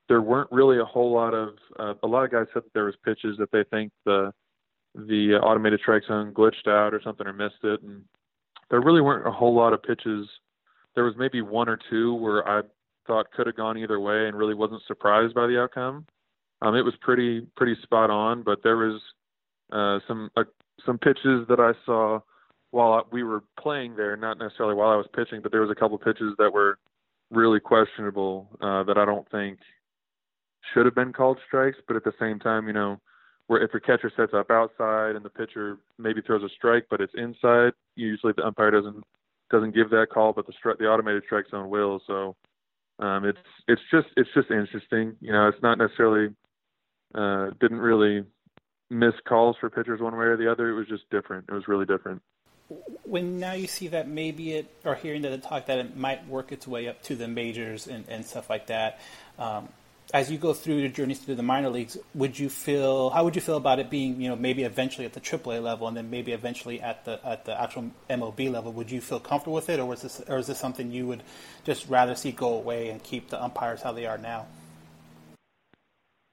there 0.07 0.21
weren't 0.21 0.51
really 0.51 0.79
a 0.79 0.85
whole 0.85 1.13
lot 1.13 1.33
of 1.33 1.49
uh, 1.77 1.93
a 2.03 2.07
lot 2.07 2.23
of 2.23 2.31
guys 2.31 2.47
said 2.53 2.63
that 2.63 2.73
there 2.73 2.85
was 2.85 2.95
pitches 3.03 3.37
that 3.37 3.51
they 3.51 3.65
think 3.69 3.91
the 4.05 4.31
the 4.95 5.33
automated 5.43 5.81
strike 5.81 6.03
zone 6.07 6.33
glitched 6.33 6.67
out 6.69 6.93
or 6.93 7.01
something 7.03 7.27
or 7.27 7.33
missed 7.33 7.63
it, 7.63 7.81
and 7.81 8.05
there 8.69 8.81
really 8.81 9.01
weren't 9.01 9.27
a 9.27 9.31
whole 9.31 9.55
lot 9.55 9.73
of 9.73 9.83
pitches. 9.83 10.27
There 10.95 11.03
was 11.03 11.15
maybe 11.17 11.41
one 11.41 11.69
or 11.69 11.79
two 11.89 12.15
where 12.15 12.47
I 12.47 12.61
thought 13.05 13.31
could 13.31 13.47
have 13.47 13.55
gone 13.55 13.77
either 13.77 13.99
way 13.99 14.27
and 14.27 14.37
really 14.37 14.55
wasn't 14.55 14.81
surprised 14.87 15.35
by 15.35 15.47
the 15.47 15.59
outcome. 15.59 16.05
Um, 16.61 16.75
it 16.75 16.81
was 16.81 16.93
pretty 17.01 17.41
pretty 17.55 17.75
spot 17.83 18.09
on, 18.09 18.43
but 18.43 18.63
there 18.63 18.77
was 18.77 19.01
uh, 19.71 19.99
some 20.07 20.31
uh, 20.35 20.43
some 20.85 20.97
pitches 20.97 21.47
that 21.49 21.59
I 21.59 21.73
saw 21.85 22.19
while 22.71 23.07
we 23.11 23.23
were 23.23 23.43
playing 23.59 23.95
there, 23.95 24.17
not 24.17 24.37
necessarily 24.37 24.75
while 24.75 24.89
I 24.89 24.95
was 24.95 25.07
pitching, 25.15 25.41
but 25.41 25.51
there 25.51 25.61
was 25.61 25.69
a 25.69 25.75
couple 25.75 25.97
pitches 25.97 26.33
that 26.37 26.51
were 26.51 26.79
really 27.31 27.59
questionable 27.59 28.47
uh, 28.61 28.83
that 28.83 28.97
I 28.97 29.05
don't 29.05 29.29
think 29.29 29.59
should 30.73 30.85
have 30.85 30.95
been 30.95 31.13
called 31.13 31.39
strikes. 31.45 31.77
But 31.87 31.97
at 31.97 32.03
the 32.03 32.13
same 32.19 32.39
time, 32.39 32.67
you 32.67 32.73
know, 32.73 32.99
where 33.47 33.61
if 33.61 33.71
your 33.73 33.79
catcher 33.79 34.11
sets 34.15 34.33
up 34.33 34.49
outside 34.49 35.15
and 35.15 35.23
the 35.23 35.29
pitcher 35.29 35.77
maybe 35.97 36.21
throws 36.21 36.43
a 36.43 36.49
strike, 36.49 36.87
but 36.89 37.01
it's 37.01 37.13
inside, 37.15 37.73
usually 37.95 38.33
the 38.35 38.45
umpire 38.45 38.71
doesn't 38.71 39.03
doesn't 39.51 39.75
give 39.75 39.91
that 39.91 40.07
call, 40.11 40.33
but 40.33 40.47
the 40.47 40.53
stri- 40.53 40.77
the 40.77 40.85
automated 40.85 41.23
strike 41.25 41.45
zone 41.49 41.69
will. 41.69 42.01
So 42.07 42.35
um, 42.99 43.25
it's 43.25 43.37
it's 43.67 43.81
just 43.91 44.07
it's 44.17 44.29
just 44.33 44.49
interesting. 44.49 45.15
You 45.21 45.31
know, 45.31 45.47
it's 45.47 45.61
not 45.61 45.77
necessarily 45.77 46.33
uh, 47.13 47.51
didn't 47.59 47.79
really 47.79 48.23
miss 48.89 49.13
calls 49.27 49.55
for 49.59 49.69
pitchers 49.69 50.01
one 50.01 50.15
way 50.15 50.25
or 50.25 50.37
the 50.37 50.51
other. 50.51 50.69
It 50.69 50.75
was 50.75 50.87
just 50.87 51.09
different. 51.09 51.45
It 51.49 51.53
was 51.53 51.67
really 51.67 51.85
different. 51.85 52.21
When 53.03 53.39
now 53.39 53.53
you 53.53 53.67
see 53.67 53.89
that 53.89 54.07
maybe 54.07 54.53
it, 54.53 54.73
or 54.83 54.95
hearing 54.95 55.21
that 55.21 55.31
it 55.31 55.43
talk 55.43 55.67
that 55.67 55.77
it 55.77 55.95
might 55.95 56.27
work 56.27 56.51
its 56.51 56.67
way 56.67 56.87
up 56.87 57.03
to 57.03 57.15
the 57.15 57.27
majors 57.27 57.85
and, 57.85 58.05
and 58.09 58.25
stuff 58.25 58.49
like 58.49 58.67
that, 58.67 58.99
um, 59.37 59.69
as 60.13 60.31
you 60.31 60.37
go 60.37 60.53
through 60.53 60.75
your 60.75 60.89
journeys 60.89 61.19
through 61.19 61.35
the 61.35 61.43
minor 61.43 61.69
leagues, 61.69 61.97
would 62.13 62.37
you 62.37 62.49
feel 62.49 63.09
how 63.09 63.23
would 63.23 63.35
you 63.35 63.41
feel 63.41 63.57
about 63.57 63.79
it 63.79 63.89
being 63.89 64.21
you 64.21 64.29
know 64.29 64.35
maybe 64.35 64.63
eventually 64.63 65.05
at 65.05 65.13
the 65.13 65.19
AAA 65.19 65.61
level 65.61 65.87
and 65.87 65.97
then 65.97 66.09
maybe 66.09 66.31
eventually 66.31 66.81
at 66.81 67.05
the 67.05 67.19
at 67.25 67.45
the 67.45 67.59
actual 67.59 67.91
MLB 68.09 68.51
level? 68.51 68.71
Would 68.73 68.91
you 68.91 69.01
feel 69.01 69.19
comfortable 69.19 69.55
with 69.55 69.69
it, 69.69 69.79
or 69.79 69.85
was 69.85 70.01
this 70.01 70.21
or 70.27 70.37
is 70.37 70.47
this 70.47 70.59
something 70.59 70.91
you 70.91 71.07
would 71.07 71.23
just 71.63 71.87
rather 71.89 72.15
see 72.15 72.31
go 72.31 72.53
away 72.55 72.89
and 72.89 73.01
keep 73.01 73.29
the 73.29 73.41
umpires 73.41 73.81
how 73.81 73.91
they 73.91 74.05
are 74.05 74.17
now? 74.17 74.47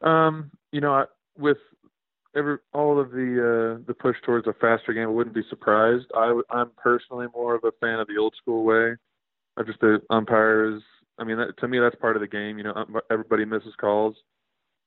Um, 0.02 0.50
you 0.72 0.80
know, 0.80 0.92
I, 0.92 1.04
with 1.38 1.58
every 2.36 2.58
all 2.72 3.00
of 3.00 3.10
the 3.10 3.78
uh, 3.78 3.84
the 3.86 3.94
push 3.94 4.16
towards 4.24 4.46
a 4.46 4.52
faster 4.52 4.92
game, 4.92 5.04
I 5.04 5.10
wouldn't 5.10 5.34
be 5.34 5.44
surprised. 5.48 6.06
I'm 6.14 6.70
personally 6.76 7.26
more 7.34 7.54
of 7.54 7.64
a 7.64 7.72
fan 7.80 8.00
of 8.00 8.06
the 8.06 8.18
old 8.18 8.34
school 8.40 8.64
way. 8.64 8.96
I 9.56 9.62
just 9.62 9.80
the 9.80 10.00
umpires. 10.10 10.82
I 11.22 11.24
mean, 11.24 11.36
that, 11.36 11.56
to 11.58 11.68
me, 11.68 11.78
that's 11.78 11.94
part 11.94 12.16
of 12.16 12.20
the 12.20 12.26
game. 12.26 12.58
You 12.58 12.64
know, 12.64 12.74
um, 12.74 12.96
everybody 13.10 13.44
misses 13.44 13.74
calls. 13.80 14.16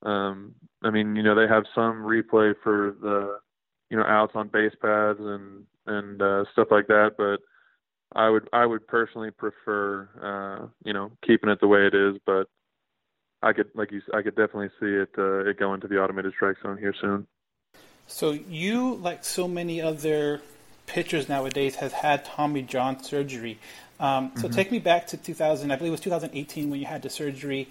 Um, 0.04 0.54
I 0.84 0.90
mean, 0.90 1.16
you 1.16 1.24
know, 1.24 1.34
they 1.34 1.48
have 1.48 1.64
some 1.74 2.04
replay 2.04 2.54
for 2.62 2.96
the 3.02 3.40
you 3.90 3.98
know 3.98 4.04
outs 4.04 4.34
on 4.36 4.50
base 4.50 4.74
paths 4.82 5.20
and 5.22 5.64
and 5.88 6.22
uh, 6.22 6.44
stuff 6.52 6.68
like 6.72 6.88
that, 6.88 7.12
but 7.18 7.38
I 8.20 8.30
would 8.30 8.50
I 8.52 8.66
would 8.66 8.86
personally 8.86 9.32
prefer 9.32 10.10
uh, 10.22 10.68
you 10.84 10.92
know 10.92 11.12
keeping 11.26 11.50
it 11.50 11.62
the 11.62 11.68
way 11.68 11.88
it 11.88 11.96
is, 11.96 12.18
but 12.26 12.48
I 13.42 13.54
could 13.54 13.70
like 13.74 13.92
you 13.92 14.02
I 14.14 14.22
could 14.22 14.36
definitely 14.36 14.70
see 14.80 14.88
it 14.88 15.10
uh, 15.18 15.50
it 15.50 15.58
going 15.58 15.80
to 15.82 15.88
the 15.88 15.98
automated 15.98 16.34
strike 16.36 16.58
zone 16.62 16.78
here 16.78 16.94
soon. 17.00 17.28
So 18.08 18.32
you, 18.32 18.96
like 18.96 19.24
so 19.24 19.48
many 19.48 19.82
other 19.82 20.42
pitchers 20.86 21.28
nowadays, 21.30 21.76
has 21.76 21.94
had 21.94 22.26
Tommy 22.26 22.62
John 22.62 23.02
surgery. 23.02 23.60
Um, 24.00 24.32
so 24.36 24.48
take 24.48 24.72
me 24.72 24.80
back 24.80 25.08
to 25.08 25.18
2000. 25.18 25.72
I 25.72 25.76
believe 25.76 25.90
it 25.90 25.92
was 25.92 26.00
2018 26.02 26.70
when 26.70 26.80
you 26.80 26.86
had 26.86 27.02
the 27.02 27.10
surgery. 27.10 27.70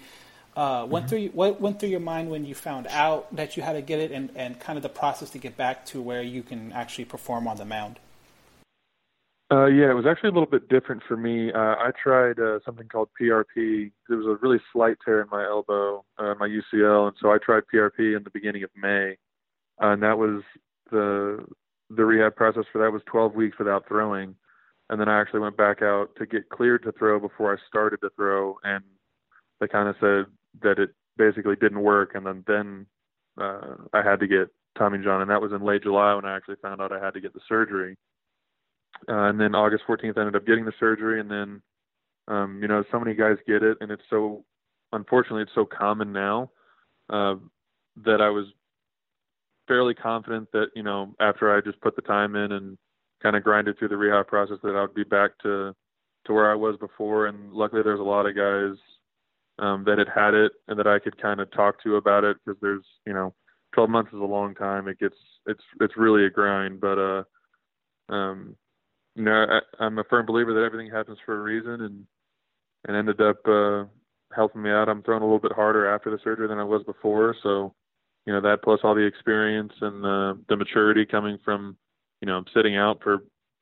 Uh, 0.55 0.87
went 0.89 1.09
through 1.09 1.27
what 1.29 1.59
went 1.59 1.79
through 1.81 1.89
your 1.89 1.99
mind 1.99 2.29
when 2.29 2.45
you 2.45 2.55
found 2.55 2.87
out 2.87 3.33
that 3.35 3.57
you 3.57 3.63
had 3.63 3.73
to 3.73 3.81
get 3.81 3.99
it, 3.99 4.11
and, 4.11 4.31
and 4.35 4.57
kind 4.59 4.77
of 4.77 4.83
the 4.83 4.89
process 4.89 5.29
to 5.29 5.37
get 5.37 5.57
back 5.57 5.85
to 5.85 6.01
where 6.01 6.21
you 6.21 6.41
can 6.41 6.71
actually 6.71 7.03
perform 7.03 7.45
on 7.45 7.57
the 7.57 7.65
mound. 7.65 7.99
Uh, 9.51 9.65
yeah, 9.65 9.91
it 9.91 9.93
was 9.93 10.05
actually 10.07 10.29
a 10.29 10.31
little 10.31 10.49
bit 10.49 10.69
different 10.69 11.03
for 11.07 11.15
me. 11.15 11.51
Uh, 11.51 11.59
I 11.59 11.91
tried 12.01 12.39
uh, 12.39 12.59
something 12.65 12.87
called 12.87 13.09
PRP. 13.21 13.91
There 14.07 14.17
was 14.17 14.25
a 14.25 14.39
really 14.41 14.59
slight 14.73 14.97
tear 15.05 15.21
in 15.21 15.27
my 15.29 15.43
elbow, 15.43 16.03
uh, 16.17 16.33
my 16.39 16.47
UCL, 16.47 17.09
and 17.09 17.17
so 17.21 17.31
I 17.31 17.37
tried 17.37 17.63
PRP 17.71 18.17
in 18.17 18.23
the 18.23 18.31
beginning 18.31 18.63
of 18.63 18.71
May, 18.75 19.17
uh, 19.83 19.89
and 19.89 20.03
that 20.03 20.17
was 20.17 20.41
the 20.89 21.45
the 21.91 22.03
rehab 22.03 22.35
process 22.35 22.63
for 22.71 22.79
that 22.79 22.91
was 22.91 23.03
12 23.05 23.35
weeks 23.35 23.59
without 23.59 23.87
throwing, 23.87 24.35
and 24.89 24.99
then 24.99 25.09
I 25.09 25.19
actually 25.19 25.39
went 25.39 25.57
back 25.57 25.81
out 25.81 26.09
to 26.17 26.25
get 26.25 26.49
cleared 26.49 26.83
to 26.83 26.91
throw 26.91 27.19
before 27.19 27.53
I 27.53 27.57
started 27.67 28.01
to 28.01 28.09
throw, 28.15 28.57
and 28.63 28.83
they 29.59 29.67
kind 29.67 29.89
of 29.89 29.95
said 29.99 30.25
that 30.61 30.79
it 30.79 30.91
basically 31.17 31.55
didn't 31.55 31.81
work, 31.81 32.11
and 32.13 32.25
then 32.25 32.43
then 32.47 32.85
uh, 33.39 33.75
I 33.93 34.01
had 34.01 34.19
to 34.19 34.27
get 34.27 34.49
Tommy 34.77 34.99
John, 35.03 35.21
and 35.21 35.29
that 35.29 35.41
was 35.41 35.51
in 35.51 35.63
late 35.63 35.83
July 35.83 36.13
when 36.13 36.25
I 36.25 36.35
actually 36.35 36.57
found 36.61 36.81
out 36.81 36.91
I 36.91 37.03
had 37.03 37.13
to 37.13 37.21
get 37.21 37.33
the 37.33 37.39
surgery. 37.47 37.97
Uh, 39.09 39.29
and 39.29 39.39
then 39.39 39.55
August 39.55 39.83
14th, 39.87 40.17
I 40.17 40.21
ended 40.21 40.35
up 40.35 40.45
getting 40.45 40.65
the 40.65 40.73
surgery, 40.79 41.19
and 41.19 41.29
then, 41.29 41.61
um, 42.27 42.59
you 42.61 42.67
know, 42.67 42.83
so 42.91 42.99
many 42.99 43.13
guys 43.13 43.37
get 43.47 43.63
it, 43.63 43.77
and 43.81 43.91
it's 43.91 44.03
so, 44.09 44.45
unfortunately, 44.93 45.41
it's 45.41 45.51
so 45.55 45.65
common 45.65 46.13
now 46.13 46.49
uh, 47.09 47.35
that 48.03 48.21
I 48.21 48.29
was 48.29 48.45
fairly 49.67 49.93
confident 49.93 50.49
that, 50.53 50.67
you 50.75 50.83
know, 50.83 51.13
after 51.19 51.55
I 51.55 51.61
just 51.61 51.81
put 51.81 51.95
the 51.95 52.01
time 52.01 52.35
in 52.35 52.51
and 52.51 52.77
kind 53.25 53.35
of 53.35 53.43
grinded 53.43 53.79
through 53.79 53.87
the 53.87 53.97
rehab 53.97 54.27
process, 54.27 54.57
that 54.61 54.75
I 54.75 54.81
would 54.81 54.93
be 54.93 55.03
back 55.03 55.31
to 55.41 55.73
to 56.25 56.33
where 56.33 56.51
I 56.51 56.55
was 56.55 56.77
before. 56.77 57.25
And 57.25 57.51
luckily, 57.51 57.81
there's 57.83 57.99
a 57.99 58.03
lot 58.03 58.27
of 58.27 58.35
guys 58.35 58.77
um, 59.57 59.83
that 59.85 59.97
had 59.97 60.07
had 60.13 60.33
it 60.33 60.51
and 60.67 60.77
that 60.77 60.87
I 60.87 60.99
could 60.99 61.19
kind 61.21 61.39
of 61.39 61.51
talk 61.51 61.81
to 61.83 61.95
about 61.95 62.23
it 62.23 62.37
because 62.43 62.59
there's, 62.61 62.83
you 63.05 63.13
know, 63.13 63.33
12 63.73 63.89
months 63.89 64.13
is 64.13 64.19
a 64.19 64.23
long 64.23 64.53
time. 64.55 64.87
It 64.87 64.99
gets, 64.99 65.15
it's, 65.45 65.63
it's 65.79 65.97
really 65.97 66.25
a 66.25 66.29
grind, 66.29 66.81
but, 66.81 66.97
uh, 66.97 67.23
um, 68.13 68.55
you 69.15 69.23
know, 69.23 69.45
I, 69.49 69.83
I'm 69.83 69.97
a 69.99 70.03
firm 70.03 70.25
believer 70.25 70.53
that 70.53 70.65
everything 70.65 70.91
happens 70.91 71.17
for 71.25 71.37
a 71.37 71.41
reason 71.41 71.81
and, 71.81 72.05
and 72.87 72.97
ended 72.97 73.21
up, 73.21 73.37
uh, 73.47 73.85
helping 74.35 74.63
me 74.63 74.71
out. 74.71 74.89
I'm 74.89 75.03
throwing 75.03 75.21
a 75.21 75.25
little 75.25 75.39
bit 75.39 75.53
harder 75.53 75.87
after 75.87 76.09
the 76.11 76.19
surgery 76.23 76.47
than 76.47 76.59
I 76.59 76.63
was 76.63 76.83
before. 76.83 77.35
So, 77.43 77.73
you 78.25 78.33
know, 78.33 78.41
that 78.41 78.63
plus 78.63 78.79
all 78.83 78.95
the 78.95 79.05
experience 79.05 79.73
and 79.81 80.03
the, 80.03 80.39
the 80.49 80.57
maturity 80.57 81.05
coming 81.05 81.37
from, 81.45 81.77
you 82.25 82.31
know, 82.31 82.37
I'm 82.37 82.45
sitting 82.55 82.75
out 82.75 83.03
for 83.03 83.19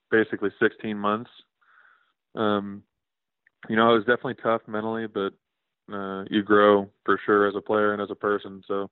basically 0.10 0.50
16 0.58 0.98
months. 0.98 1.30
Um, 2.34 2.84
you 3.68 3.76
know, 3.76 3.92
it 3.92 3.96
was 3.96 4.06
definitely 4.06 4.36
tough 4.36 4.62
mentally, 4.68 5.06
but 5.06 5.34
uh, 5.94 6.24
you 6.30 6.44
grow 6.44 6.90
for 7.04 7.20
sure 7.26 7.46
as 7.46 7.56
a 7.58 7.62
player 7.62 7.92
and 7.92 8.02
as 8.02 8.10
a 8.10 8.16
person. 8.16 8.64
So 8.66 8.90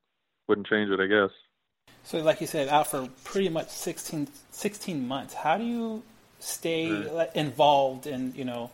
wouldn't 0.49 0.67
change 0.67 0.89
it, 0.89 0.99
I 0.99 1.07
guess. 1.07 1.29
So, 2.03 2.17
like 2.17 2.41
you 2.41 2.47
said, 2.47 2.67
out 2.67 2.87
for 2.87 3.07
pretty 3.23 3.47
much 3.47 3.69
16, 3.69 4.27
16 4.51 5.07
months. 5.07 5.33
How 5.35 5.57
do 5.57 5.63
you 5.63 6.03
stay 6.41 6.91
Right. 6.91 7.33
involved 7.33 8.07
in, 8.07 8.33
you 8.35 8.43
know, 8.43 8.71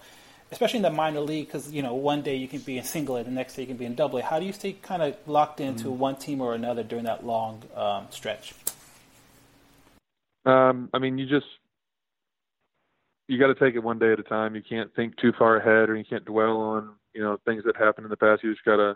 especially 0.52 0.78
in 0.78 0.84
the 0.84 0.90
minor 0.90 1.20
league? 1.20 1.46
Because 1.46 1.72
you 1.72 1.84
know, 1.84 1.94
one 1.94 2.24
day 2.24 2.38
you 2.38 2.48
can 2.48 2.62
be 2.62 2.80
in 2.80 2.84
single 2.84 3.18
A, 3.18 3.24
the 3.24 3.30
next 3.30 3.56
day 3.56 3.62
you 3.62 3.68
can 3.68 3.78
be 3.78 3.86
in 3.86 3.94
double 3.94 4.18
A. 4.18 4.24
How 4.24 4.40
do 4.40 4.48
you 4.48 4.54
stay 4.54 4.74
kind 4.74 5.04
of 5.04 5.16
locked 5.28 5.60
into 5.60 5.92
one 5.92 6.16
team 6.16 6.42
or 6.42 6.56
another 6.56 6.82
during 6.82 7.06
that 7.06 7.24
long 7.24 7.62
um, 7.76 8.08
stretch? 8.10 8.56
Um, 10.48 10.90
I 10.94 11.00
mean, 11.00 11.18
you 11.18 11.28
just 11.28 11.46
you 13.28 13.38
got 13.38 13.48
to 13.48 13.56
take 13.56 13.76
it 13.76 13.84
one 13.84 14.00
day 14.00 14.14
at 14.14 14.20
a 14.20 14.24
time. 14.24 14.56
You 14.56 14.62
can't 14.68 14.94
think 14.96 15.18
too 15.18 15.34
far 15.38 15.58
ahead, 15.58 15.90
or 15.90 15.98
you 15.98 16.06
can't 16.06 16.24
dwell 16.24 16.58
on 16.58 16.96
you 17.14 17.22
know 17.22 17.38
things 17.46 17.64
that 17.66 17.76
happened 17.76 18.06
in 18.06 18.10
the 18.10 18.18
past. 18.18 18.44
You 18.44 18.54
just 18.54 18.64
got 18.64 18.78
to 18.78 18.96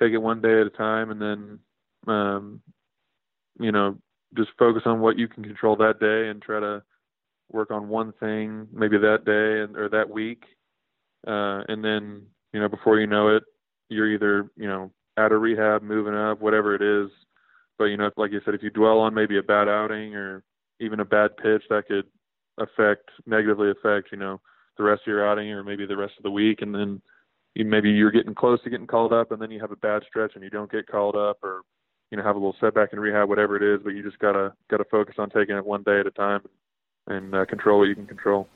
take 0.00 0.12
it 0.12 0.18
one 0.18 0.40
day 0.40 0.60
at 0.60 0.66
a 0.66 0.70
time, 0.70 1.10
and 1.10 1.20
then 1.20 1.58
um, 2.06 2.62
you 3.60 3.70
know 3.70 3.98
just 4.36 4.50
focus 4.58 4.82
on 4.86 5.00
what 5.00 5.18
you 5.18 5.28
can 5.28 5.44
control 5.44 5.76
that 5.76 6.00
day, 6.00 6.28
and 6.30 6.40
try 6.40 6.58
to 6.58 6.82
work 7.52 7.70
on 7.70 7.88
one 7.88 8.12
thing 8.18 8.66
maybe 8.72 8.96
that 8.98 9.24
day 9.26 9.62
and 9.62 9.76
or 9.76 9.90
that 9.90 10.08
week, 10.08 10.44
uh, 11.26 11.64
and 11.68 11.84
then 11.84 12.22
you 12.54 12.60
know 12.60 12.68
before 12.68 12.98
you 12.98 13.06
know 13.06 13.36
it, 13.36 13.42
you're 13.90 14.10
either 14.10 14.50
you 14.56 14.66
know 14.68 14.90
out 15.18 15.32
of 15.32 15.42
rehab, 15.42 15.82
moving 15.82 16.14
up, 16.14 16.40
whatever 16.40 16.74
it 16.74 16.80
is. 16.80 17.10
But 17.76 17.86
you 17.86 17.98
know, 17.98 18.10
like 18.16 18.32
you 18.32 18.40
said, 18.46 18.54
if 18.54 18.62
you 18.62 18.70
dwell 18.70 19.00
on 19.00 19.12
maybe 19.12 19.36
a 19.36 19.42
bad 19.42 19.68
outing 19.68 20.14
or 20.14 20.42
even 20.80 21.00
a 21.00 21.04
bad 21.04 21.36
pitch, 21.36 21.62
that 21.70 21.88
could 21.88 22.06
affect 22.58 23.10
negatively 23.26 23.70
affect 23.70 24.10
you 24.10 24.18
know 24.18 24.40
the 24.76 24.82
rest 24.82 25.02
of 25.02 25.06
your 25.06 25.28
outing 25.28 25.50
or 25.50 25.62
maybe 25.62 25.86
the 25.86 25.96
rest 25.96 26.14
of 26.16 26.22
the 26.22 26.30
week, 26.30 26.62
and 26.62 26.74
then 26.74 27.00
you 27.54 27.64
maybe 27.64 27.90
you're 27.90 28.10
getting 28.10 28.34
close 28.34 28.62
to 28.62 28.70
getting 28.70 28.86
called 28.86 29.12
up, 29.12 29.32
and 29.32 29.40
then 29.40 29.50
you 29.50 29.60
have 29.60 29.72
a 29.72 29.76
bad 29.76 30.02
stretch 30.08 30.32
and 30.34 30.44
you 30.44 30.50
don't 30.50 30.70
get 30.70 30.86
called 30.86 31.16
up, 31.16 31.38
or 31.42 31.62
you 32.10 32.16
know 32.16 32.22
have 32.22 32.36
a 32.36 32.38
little 32.38 32.56
setback 32.60 32.92
in 32.92 33.00
rehab, 33.00 33.28
whatever 33.28 33.56
it 33.56 33.62
is. 33.62 33.82
But 33.82 33.90
you 33.90 34.02
just 34.02 34.18
gotta 34.18 34.52
gotta 34.70 34.84
focus 34.84 35.16
on 35.18 35.30
taking 35.30 35.56
it 35.56 35.64
one 35.64 35.82
day 35.82 36.00
at 36.00 36.06
a 36.06 36.10
time 36.10 36.42
and 37.06 37.34
uh, 37.34 37.44
control 37.44 37.80
what 37.80 37.88
you 37.88 37.94
can 37.94 38.06
control. 38.06 38.48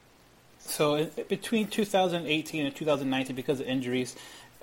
So 0.58 1.06
between 1.28 1.66
2018 1.66 2.66
and 2.66 2.74
2019, 2.74 3.34
because 3.34 3.60
of 3.60 3.66
injuries, 3.66 4.14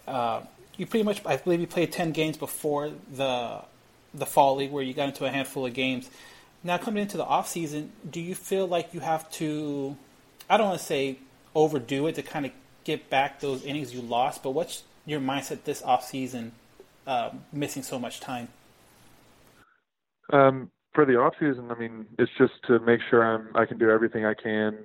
uh, 0.07 0.41
you 0.77 0.85
pretty 0.85 1.03
much, 1.03 1.25
I 1.25 1.35
believe, 1.35 1.59
you 1.59 1.67
played 1.67 1.91
10 1.91 2.11
games 2.11 2.37
before 2.37 2.91
the 3.11 3.63
the 4.11 4.25
fall 4.25 4.55
league, 4.55 4.71
where 4.71 4.81
you 4.81 4.93
got 4.93 5.09
into 5.09 5.25
a 5.25 5.29
handful 5.29 5.67
of 5.67 5.73
games. 5.73 6.09
Now 6.63 6.77
coming 6.77 7.01
into 7.01 7.17
the 7.17 7.25
off 7.25 7.47
season, 7.47 7.91
do 8.09 8.19
you 8.19 8.35
feel 8.35 8.67
like 8.67 8.93
you 8.93 8.99
have 8.99 9.29
to? 9.31 9.95
I 10.49 10.57
don't 10.57 10.67
want 10.67 10.79
to 10.79 10.85
say 10.85 11.19
overdo 11.55 12.07
it 12.07 12.15
to 12.15 12.21
kind 12.21 12.45
of 12.45 12.51
get 12.83 13.09
back 13.09 13.39
those 13.39 13.63
innings 13.63 13.93
you 13.93 14.01
lost, 14.01 14.43
but 14.43 14.51
what's 14.51 14.83
your 15.05 15.19
mindset 15.19 15.63
this 15.63 15.81
off 15.83 16.05
season, 16.05 16.51
uh, 17.07 17.31
missing 17.53 17.83
so 17.83 17.97
much 17.97 18.19
time? 18.19 18.49
Um, 20.31 20.69
for 20.93 21.05
the 21.05 21.15
off 21.15 21.33
season, 21.39 21.71
I 21.71 21.75
mean, 21.75 22.05
it's 22.17 22.31
just 22.37 22.53
to 22.67 22.79
make 22.79 22.99
sure 23.09 23.23
I'm 23.23 23.55
I 23.55 23.65
can 23.65 23.77
do 23.77 23.89
everything 23.89 24.25
I 24.25 24.33
can 24.33 24.79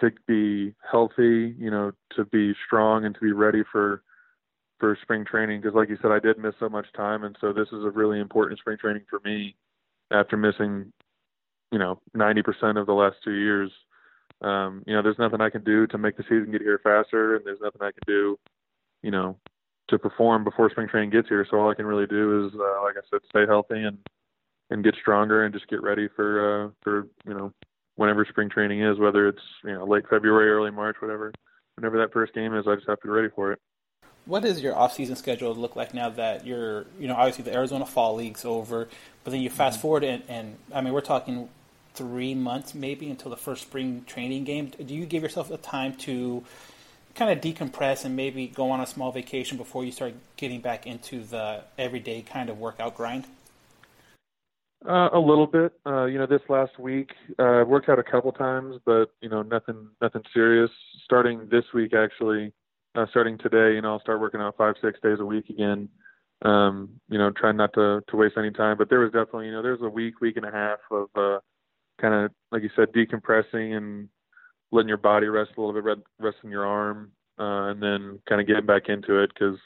to 0.00 0.10
be 0.26 0.74
healthy, 0.90 1.54
you 1.58 1.70
know, 1.70 1.92
to 2.16 2.24
be 2.24 2.54
strong 2.66 3.04
and 3.04 3.14
to 3.14 3.20
be 3.20 3.32
ready 3.32 3.62
for 3.72 4.02
for 4.78 4.96
spring 5.02 5.24
training. 5.24 5.60
Because, 5.60 5.74
like 5.74 5.88
you 5.88 5.98
said, 6.00 6.12
I 6.12 6.18
did 6.18 6.38
miss 6.38 6.54
so 6.60 6.68
much 6.68 6.86
time, 6.94 7.24
and 7.24 7.36
so 7.40 7.52
this 7.52 7.68
is 7.68 7.84
a 7.84 7.90
really 7.90 8.20
important 8.20 8.58
spring 8.60 8.78
training 8.78 9.04
for 9.08 9.20
me 9.24 9.56
after 10.10 10.36
missing, 10.36 10.92
you 11.72 11.78
know, 11.78 12.00
90% 12.16 12.78
of 12.80 12.86
the 12.86 12.92
last 12.92 13.16
two 13.24 13.32
years. 13.32 13.70
Um, 14.42 14.82
you 14.86 14.94
know, 14.94 15.02
there's 15.02 15.18
nothing 15.18 15.40
I 15.40 15.50
can 15.50 15.64
do 15.64 15.86
to 15.88 15.98
make 15.98 16.16
the 16.16 16.22
season 16.24 16.50
get 16.52 16.60
here 16.60 16.80
faster, 16.82 17.36
and 17.36 17.44
there's 17.44 17.60
nothing 17.60 17.80
I 17.80 17.90
can 17.90 18.02
do, 18.06 18.38
you 19.02 19.10
know, 19.10 19.38
to 19.88 19.98
perform 19.98 20.44
before 20.44 20.70
spring 20.70 20.88
training 20.88 21.10
gets 21.10 21.28
here. 21.28 21.46
So 21.50 21.58
all 21.58 21.70
I 21.70 21.74
can 21.74 21.86
really 21.86 22.06
do 22.06 22.46
is, 22.46 22.52
uh, 22.54 22.82
like 22.82 22.96
I 22.96 23.06
said, 23.10 23.20
stay 23.30 23.46
healthy 23.46 23.82
and 23.82 23.98
and 24.70 24.82
get 24.82 24.94
stronger 25.00 25.44
and 25.44 25.54
just 25.54 25.68
get 25.68 25.82
ready 25.82 26.08
for 26.14 26.66
uh 26.66 26.70
for 26.82 27.06
you 27.26 27.34
know 27.34 27.52
whenever 27.96 28.24
spring 28.24 28.48
training 28.48 28.82
is 28.82 28.98
whether 28.98 29.28
it's 29.28 29.42
you 29.64 29.72
know 29.72 29.84
late 29.84 30.04
february 30.08 30.50
early 30.50 30.70
march 30.70 30.96
whatever 31.00 31.32
whenever 31.76 31.98
that 31.98 32.12
first 32.12 32.34
game 32.34 32.54
is 32.54 32.66
i 32.66 32.74
just 32.74 32.88
have 32.88 33.00
to 33.00 33.06
be 33.06 33.12
ready 33.12 33.28
for 33.34 33.52
it 33.52 33.60
What 34.24 34.42
does 34.42 34.60
your 34.60 34.76
off-season 34.76 35.16
schedule 35.16 35.54
look 35.54 35.76
like 35.76 35.94
now 35.94 36.10
that 36.10 36.44
you're, 36.44 36.86
you 36.98 37.06
know, 37.06 37.14
obviously 37.14 37.44
the 37.44 37.54
Arizona 37.54 37.86
Fall 37.86 38.16
League's 38.16 38.44
over, 38.44 38.88
but 39.22 39.30
then 39.30 39.40
you 39.40 39.50
fast 39.50 39.80
forward 39.80 40.02
and, 40.02 40.24
and 40.26 40.56
I 40.74 40.80
mean, 40.80 40.92
we're 40.92 41.00
talking 41.00 41.48
three 41.96 42.34
months 42.34 42.74
maybe 42.74 43.10
until 43.10 43.30
the 43.30 43.36
first 43.36 43.62
spring 43.62 44.04
training 44.06 44.44
game. 44.44 44.66
Do 44.84 44.94
you 44.94 45.06
give 45.06 45.22
yourself 45.22 45.48
the 45.48 45.56
time 45.56 45.94
to 45.98 46.44
kind 47.14 47.30
of 47.30 47.40
decompress 47.42 48.04
and 48.04 48.14
maybe 48.14 48.46
go 48.46 48.70
on 48.70 48.80
a 48.80 48.86
small 48.86 49.10
vacation 49.10 49.56
before 49.56 49.84
you 49.84 49.90
start 49.90 50.14
getting 50.36 50.60
back 50.60 50.86
into 50.86 51.24
the 51.24 51.62
everyday 51.78 52.22
kind 52.22 52.50
of 52.50 52.58
workout 52.58 52.94
grind? 52.96 53.24
uh 54.86 55.08
a 55.12 55.18
little 55.18 55.46
bit 55.46 55.72
uh 55.86 56.04
you 56.04 56.18
know 56.18 56.26
this 56.26 56.42
last 56.48 56.78
week 56.78 57.10
uh 57.38 57.60
I've 57.60 57.68
worked 57.68 57.88
out 57.88 57.98
a 57.98 58.04
couple 58.04 58.30
times 58.32 58.76
but 58.84 59.06
you 59.20 59.28
know 59.28 59.42
nothing 59.42 59.88
nothing 60.02 60.22
serious 60.34 60.70
starting 61.04 61.48
this 61.50 61.64
week 61.74 61.94
actually 61.94 62.52
uh 62.94 63.06
starting 63.10 63.38
today 63.38 63.74
you 63.74 63.80
know 63.80 63.94
i'll 63.94 64.00
start 64.00 64.20
working 64.20 64.40
out 64.40 64.56
five 64.56 64.74
six 64.82 65.00
days 65.02 65.18
a 65.18 65.24
week 65.24 65.48
again 65.48 65.88
um 66.44 66.90
you 67.08 67.18
know 67.18 67.30
trying 67.30 67.56
not 67.56 67.72
to 67.72 68.02
to 68.08 68.16
waste 68.16 68.36
any 68.36 68.50
time 68.50 68.76
but 68.76 68.90
there 68.90 69.00
was 69.00 69.10
definitely 69.12 69.46
you 69.46 69.52
know 69.52 69.62
there's 69.62 69.80
a 69.82 69.88
week 69.88 70.20
week 70.20 70.36
and 70.36 70.44
a 70.46 70.52
half 70.52 70.78
of 70.90 71.08
uh 71.16 71.38
kind 72.00 72.14
of 72.14 72.30
like 72.52 72.62
you 72.62 72.70
said 72.76 72.92
decompressing 72.92 73.76
and 73.76 74.08
letting 74.72 74.88
your 74.88 74.96
body 74.96 75.26
rest 75.26 75.52
a 75.56 75.60
little 75.60 75.80
bit 75.80 76.04
resting 76.18 76.50
your 76.50 76.66
arm 76.66 77.12
uh 77.38 77.70
and 77.70 77.82
then 77.82 78.18
kind 78.28 78.40
of 78.40 78.46
getting 78.46 78.66
back 78.66 78.88
into 78.88 79.22
it 79.22 79.30
because 79.32 79.58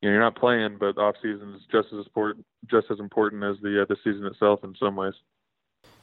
you 0.00 0.08
know 0.08 0.14
you're 0.14 0.22
not 0.22 0.36
playing 0.36 0.76
but 0.78 0.98
off 0.98 1.16
season 1.22 1.54
is 1.54 1.62
just 1.70 1.88
as 1.92 2.04
important 2.06 2.44
just 2.70 2.86
as 2.90 3.00
important 3.00 3.42
as 3.42 3.56
the 3.62 3.82
uh, 3.82 3.86
the 3.88 3.96
season 4.04 4.26
itself 4.26 4.60
in 4.64 4.74
some 4.78 4.96
ways 4.96 5.14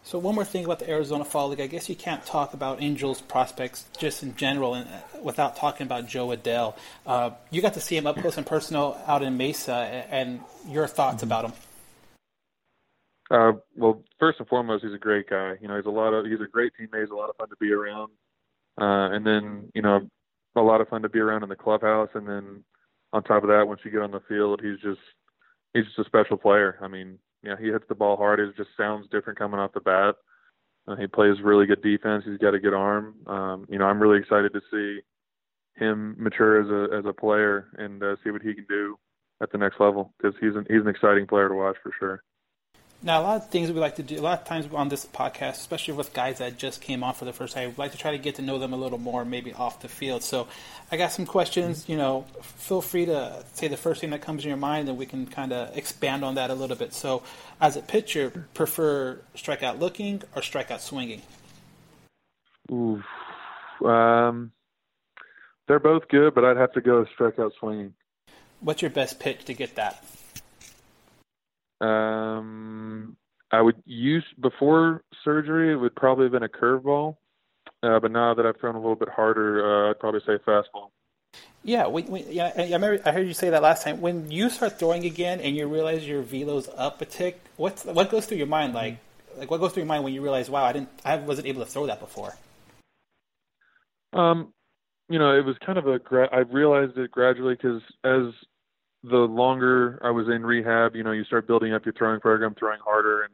So 0.04 0.18
one 0.18 0.34
more 0.34 0.46
thing 0.46 0.66
about 0.66 0.80
the 0.80 0.90
Arizona 0.90 1.24
Fall 1.24 1.50
League, 1.50 1.62
I 1.62 1.68
guess 1.68 1.88
you 1.88 1.96
can't 1.96 2.26
talk 2.26 2.56
about 2.56 2.82
Angels 2.82 3.22
prospects 3.22 3.86
just 4.00 4.24
in 4.24 4.36
general 4.36 4.74
and 4.74 4.88
uh, 4.90 5.20
without 5.22 5.56
talking 5.56 5.86
about 5.86 6.08
Jo 6.08 6.30
Adell. 6.30 6.76
Uh, 7.06 7.32
you 7.52 7.62
got 7.62 7.76
to 7.76 7.80
see 7.80 7.98
him 7.98 8.08
up 8.08 8.18
close 8.18 8.36
and 8.36 8.46
personal 8.46 9.00
out 9.06 9.22
in 9.22 9.38
Mesa, 9.38 9.74
and 10.10 10.42
your 10.68 10.88
thoughts 10.88 11.22
about 11.22 11.46
him. 11.46 11.54
Uh, 13.32 13.54
well, 13.78 14.04
first 14.20 14.40
and 14.40 14.48
foremost, 14.50 14.84
he's 14.84 14.94
a 14.94 14.98
great 14.98 15.30
guy. 15.30 15.54
You 15.62 15.68
know, 15.68 15.78
he's 15.78 15.86
a 15.86 15.90
lot 15.90 16.14
of 16.14 16.26
he's 16.26 16.42
a 16.42 16.52
great 16.52 16.74
teammate. 16.80 17.02
He's 17.02 17.12
a 17.12 17.16
lot 17.16 17.30
of 17.30 17.38
fun 17.38 17.50
to 17.50 17.56
be 17.60 17.72
around. 17.72 18.12
Uh, 18.80 19.16
and 19.16 19.26
then 19.26 19.72
you 19.74 19.82
know, 19.82 20.02
a 20.56 20.62
lot 20.62 20.82
of 20.82 20.90
fun 20.90 21.02
to 21.04 21.10
be 21.10 21.20
around 21.20 21.44
in 21.44 21.50
the 21.50 21.56
clubhouse. 21.56 22.10
And 22.14 22.28
then 22.28 22.64
on 23.14 23.24
top 23.24 23.44
of 23.44 23.50
that, 23.50 23.68
once 23.68 23.82
you 23.86 23.92
get 23.92 24.02
on 24.02 24.12
the 24.12 24.20
field, 24.28 24.60
he's 24.62 24.80
just 24.82 25.00
he's 25.74 25.86
just 25.86 26.00
a 26.00 26.06
special 26.06 26.38
player. 26.38 26.78
I 26.82 26.90
mean, 26.90 27.18
yeah, 27.42 27.56
he 27.60 27.68
hits 27.68 27.86
the 27.88 27.96
ball 27.96 28.18
hard. 28.18 28.40
It 28.42 28.58
just 28.58 28.70
sounds 28.76 29.08
different 29.12 29.40
coming 29.40 29.60
off 29.60 29.74
the 29.74 29.80
bat. 29.80 30.16
Uh, 30.88 30.96
he 30.98 31.08
plays 31.08 31.36
really 31.42 31.66
good 31.66 31.82
defense. 31.82 32.24
He's 32.26 32.40
got 32.40 32.54
a 32.54 32.60
good 32.60 32.74
arm. 32.74 33.16
Um, 33.28 33.66
you 33.70 33.80
know, 33.80 33.86
I'm 33.86 34.02
really 34.02 34.20
excited 34.20 34.52
to 34.54 34.62
see 34.72 35.02
him 35.76 36.16
mature 36.20 36.62
as 36.62 36.68
a 36.70 36.98
as 36.98 37.06
a 37.06 37.14
player 37.14 37.70
and 37.78 38.04
uh, 38.04 38.16
see 38.24 38.32
what 38.32 38.42
he 38.42 38.54
can 38.54 38.66
do 38.68 38.98
at 39.42 39.52
the 39.54 39.58
next 39.58 39.80
level 39.80 40.14
because 40.18 40.36
he's 40.42 40.56
an 40.56 40.66
he's 40.70 40.82
an 40.82 40.90
exciting 40.90 41.28
player 41.28 41.48
to 41.48 41.56
watch 41.56 41.78
for 41.82 41.94
sure. 41.98 42.24
Now, 43.04 43.22
a 43.22 43.24
lot 43.24 43.38
of 43.38 43.50
things 43.50 43.72
we 43.72 43.80
like 43.80 43.96
to 43.96 44.04
do, 44.04 44.20
a 44.20 44.22
lot 44.22 44.42
of 44.42 44.46
times 44.46 44.68
on 44.72 44.90
this 44.90 45.08
podcast, 45.08 45.54
especially 45.54 45.96
with 45.96 46.14
guys 46.14 46.38
that 46.38 46.58
just 46.58 46.82
came 46.82 47.04
on 47.04 47.16
for 47.16 47.26
the 47.26 47.34
first 47.34 47.56
time, 47.56 47.70
we 47.70 47.76
like 47.76 47.94
to 47.94 47.98
try 47.98 48.12
to 48.12 48.20
get 48.20 48.36
to 48.36 48.44
know 48.44 48.60
them 48.60 48.74
a 48.74 48.78
little 48.78 49.00
more, 49.00 49.26
maybe 49.26 49.54
off 49.54 49.82
the 49.82 49.88
field. 49.88 50.22
So, 50.22 50.48
I 50.92 50.98
got 50.98 51.12
some 51.12 51.26
questions. 51.26 51.90
You 51.90 51.98
know, 51.98 52.26
feel 52.42 52.82
free 52.82 53.08
to 53.08 53.44
say 53.54 53.68
the 53.68 53.78
first 53.78 54.02
thing 54.02 54.12
that 54.12 54.22
comes 54.22 54.44
in 54.44 54.50
your 54.50 54.58
mind, 54.58 54.88
and 54.88 55.00
we 55.00 55.08
can 55.08 55.26
kind 55.26 55.52
of 55.52 55.76
expand 55.76 56.24
on 56.24 56.36
that 56.36 56.52
a 56.52 56.54
little 56.54 56.76
bit. 56.76 56.94
So, 56.94 57.24
as 57.60 57.76
a 57.76 57.82
pitcher, 57.82 58.48
prefer 58.54 59.20
strikeout 59.36 59.80
looking 59.80 60.22
or 60.36 60.44
strikeout 60.44 60.82
swinging? 60.82 61.24
Oof. 62.72 63.04
Um, 63.84 64.52
they're 65.68 65.80
both 65.80 66.08
good, 66.08 66.36
but 66.36 66.46
I'd 66.46 66.58
have 66.58 66.74
to 66.74 66.82
go 66.82 67.06
strikeout 67.18 67.54
swinging. 67.60 67.96
What's 68.60 68.84
your 68.84 68.92
best 68.92 69.20
pitch 69.20 69.46
to 69.46 69.56
get 69.56 69.76
that? 69.76 70.04
Um, 71.82 72.81
I 73.52 73.62
would 73.62 73.82
use 73.86 74.26
before 74.40 75.04
surgery. 75.24 75.74
It 75.74 75.76
would 75.76 75.96
probably 75.96 76.26
have 76.26 76.32
been 76.32 76.44
a 76.44 76.50
curveball, 76.50 77.18
uh, 77.84 78.00
but 78.00 78.12
now 78.12 78.34
that 78.34 78.46
I've 78.46 78.58
thrown 78.60 78.76
a 78.76 78.80
little 78.80 78.96
bit 78.96 79.10
harder, 79.10 79.88
uh, 79.88 79.90
I'd 79.92 80.00
probably 80.00 80.22
say 80.22 80.38
fastball. 80.46 80.90
Yeah, 81.64 81.88
we, 81.88 82.02
we, 82.04 82.24
yeah. 82.24 82.52
I 82.58 82.64
remember 82.64 83.00
I 83.06 83.12
heard 83.12 83.28
you 83.28 83.34
say 83.34 83.52
that 83.52 83.62
last 83.62 83.84
time. 83.84 84.02
When 84.02 84.32
you 84.32 84.50
start 84.50 84.80
throwing 84.80 85.06
again 85.06 85.40
and 85.42 85.56
you 85.56 85.68
realize 85.68 86.08
your 86.08 86.22
velo's 86.22 86.68
up 86.76 87.02
a 87.02 87.06
tick, 87.06 87.40
what's 87.58 87.86
what 87.86 88.10
goes 88.10 88.26
through 88.26 88.38
your 88.38 88.48
mind? 88.48 88.74
Like, 88.74 88.98
like 89.38 89.52
what 89.52 89.60
goes 89.60 89.72
through 89.72 89.82
your 89.82 89.88
mind 89.88 90.04
when 90.04 90.14
you 90.14 90.22
realize, 90.22 90.50
wow, 90.50 90.64
I 90.64 90.74
didn't, 90.74 90.90
I 91.06 91.18
wasn't 91.18 91.48
able 91.48 91.64
to 91.64 91.70
throw 91.70 91.86
that 91.86 92.00
before. 92.00 92.36
Um, 94.14 94.54
you 95.08 95.20
know, 95.20 95.38
it 95.38 95.46
was 95.46 95.56
kind 95.64 95.78
of 95.78 95.88
a. 95.88 96.00
Gra- 96.00 96.34
I 96.34 96.40
realized 96.40 96.98
it 96.98 97.12
gradually 97.12 97.54
because 97.54 97.82
as 98.04 98.34
the 99.04 99.18
longer 99.18 100.00
I 100.04 100.10
was 100.12 100.28
in 100.28 100.44
rehab, 100.44 100.96
you 100.96 101.04
know, 101.04 101.12
you 101.12 101.24
start 101.26 101.48
building 101.48 101.74
up 101.74 101.86
your 101.86 101.94
throwing 101.94 102.20
program, 102.20 102.56
throwing 102.58 102.80
harder, 102.84 103.24
and 103.24 103.34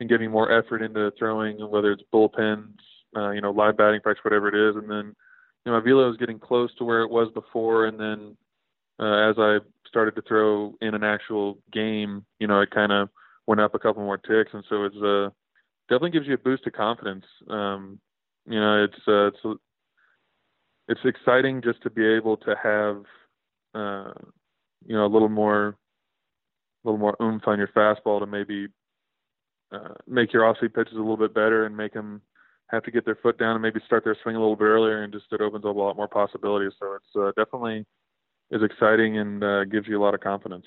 and 0.00 0.08
getting 0.08 0.30
more 0.30 0.50
effort 0.52 0.82
into 0.82 1.12
throwing, 1.18 1.58
whether 1.70 1.92
it's 1.92 2.02
bullpens, 2.12 2.74
uh, 3.16 3.30
you 3.30 3.40
know, 3.40 3.50
live 3.50 3.76
batting 3.76 4.00
practice, 4.00 4.24
whatever 4.24 4.48
it 4.48 4.70
is, 4.70 4.76
and 4.76 4.90
then 4.90 5.14
you 5.64 5.72
know, 5.72 5.78
my 5.78 5.84
velo 5.84 6.08
was 6.08 6.16
getting 6.16 6.38
close 6.38 6.74
to 6.76 6.84
where 6.84 7.02
it 7.02 7.10
was 7.10 7.30
before, 7.34 7.86
and 7.86 7.98
then 7.98 8.36
uh, 9.00 9.30
as 9.30 9.36
I 9.38 9.58
started 9.86 10.14
to 10.16 10.22
throw 10.22 10.74
in 10.80 10.94
an 10.94 11.04
actual 11.04 11.58
game, 11.72 12.24
you 12.38 12.46
know, 12.46 12.60
it 12.60 12.70
kind 12.70 12.92
of 12.92 13.08
went 13.46 13.60
up 13.60 13.74
a 13.74 13.78
couple 13.78 14.02
more 14.02 14.18
ticks, 14.18 14.50
and 14.52 14.64
so 14.68 14.84
it's 14.84 14.96
uh, 14.96 15.30
definitely 15.88 16.10
gives 16.10 16.26
you 16.26 16.34
a 16.34 16.38
boost 16.38 16.66
of 16.66 16.72
confidence. 16.72 17.24
Um, 17.48 17.98
you 18.46 18.60
know, 18.60 18.84
it's 18.84 19.08
uh, 19.08 19.26
it's 19.26 19.60
it's 20.88 21.00
exciting 21.04 21.62
just 21.62 21.82
to 21.82 21.90
be 21.90 22.06
able 22.06 22.36
to 22.38 22.54
have 22.62 23.02
uh, 23.74 24.12
you 24.86 24.94
know 24.96 25.06
a 25.06 25.12
little 25.12 25.28
more 25.28 25.76
a 26.84 26.88
little 26.88 26.98
more 26.98 27.16
oomph 27.20 27.46
on 27.46 27.58
your 27.58 27.68
fastball 27.68 28.20
to 28.20 28.26
maybe 28.26 28.68
uh, 29.72 29.94
make 30.06 30.32
your 30.32 30.46
off-speed 30.46 30.74
pitches 30.74 30.94
a 30.94 30.98
little 30.98 31.16
bit 31.16 31.34
better 31.34 31.66
and 31.66 31.76
make 31.76 31.92
them 31.92 32.22
have 32.68 32.82
to 32.84 32.90
get 32.90 33.04
their 33.04 33.16
foot 33.16 33.38
down 33.38 33.52
and 33.52 33.62
maybe 33.62 33.80
start 33.86 34.04
their 34.04 34.16
swing 34.22 34.36
a 34.36 34.38
little 34.38 34.56
bit 34.56 34.64
earlier 34.64 35.02
and 35.02 35.12
just 35.12 35.26
it 35.32 35.40
opens 35.40 35.64
up 35.64 35.74
a 35.74 35.78
lot 35.78 35.96
more 35.96 36.08
possibilities. 36.08 36.72
So 36.78 36.94
it's 36.94 37.16
uh, 37.16 37.32
definitely 37.42 37.86
is 38.50 38.62
exciting 38.62 39.18
and 39.18 39.44
uh, 39.44 39.64
gives 39.64 39.88
you 39.88 40.00
a 40.00 40.02
lot 40.02 40.14
of 40.14 40.20
confidence. 40.20 40.66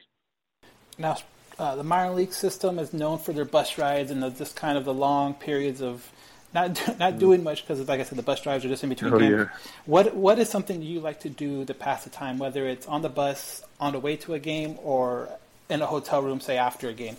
Now, 0.97 1.17
uh, 1.57 1.75
the 1.75 1.83
minor 1.83 2.13
league 2.13 2.33
system 2.33 2.79
is 2.79 2.93
known 2.93 3.17
for 3.17 3.33
their 3.33 3.45
bus 3.45 3.77
rides 3.77 4.11
and 4.11 4.21
the, 4.21 4.29
just 4.29 4.55
kind 4.55 4.77
of 4.77 4.85
the 4.85 4.93
long 4.93 5.33
periods 5.33 5.81
of 5.81 6.11
not 6.53 6.99
not 6.99 7.17
doing 7.19 7.43
much 7.43 7.61
because, 7.65 7.87
like 7.87 7.99
I 7.99 8.03
said, 8.03 8.17
the 8.17 8.23
bus 8.23 8.41
drives 8.41 8.65
are 8.65 8.67
just 8.69 8.83
in 8.83 8.89
between 8.89 9.13
Oh, 9.13 9.19
games. 9.19 9.31
yeah. 9.37 9.45
What 9.85 10.15
what 10.15 10.39
is 10.39 10.49
something 10.49 10.81
you 10.81 10.99
like 10.99 11.19
to 11.21 11.29
do 11.29 11.65
to 11.65 11.73
pass 11.73 12.03
the 12.03 12.09
time, 12.09 12.37
whether 12.39 12.67
it's 12.67 12.87
on 12.87 13.01
the 13.01 13.09
bus 13.09 13.63
on 13.79 13.93
the 13.93 13.99
way 13.99 14.15
to 14.17 14.33
a 14.33 14.39
game 14.39 14.77
or 14.83 15.29
in 15.69 15.81
a 15.81 15.85
hotel 15.87 16.21
room, 16.21 16.39
say 16.39 16.57
after 16.57 16.89
a 16.89 16.93
game? 16.93 17.15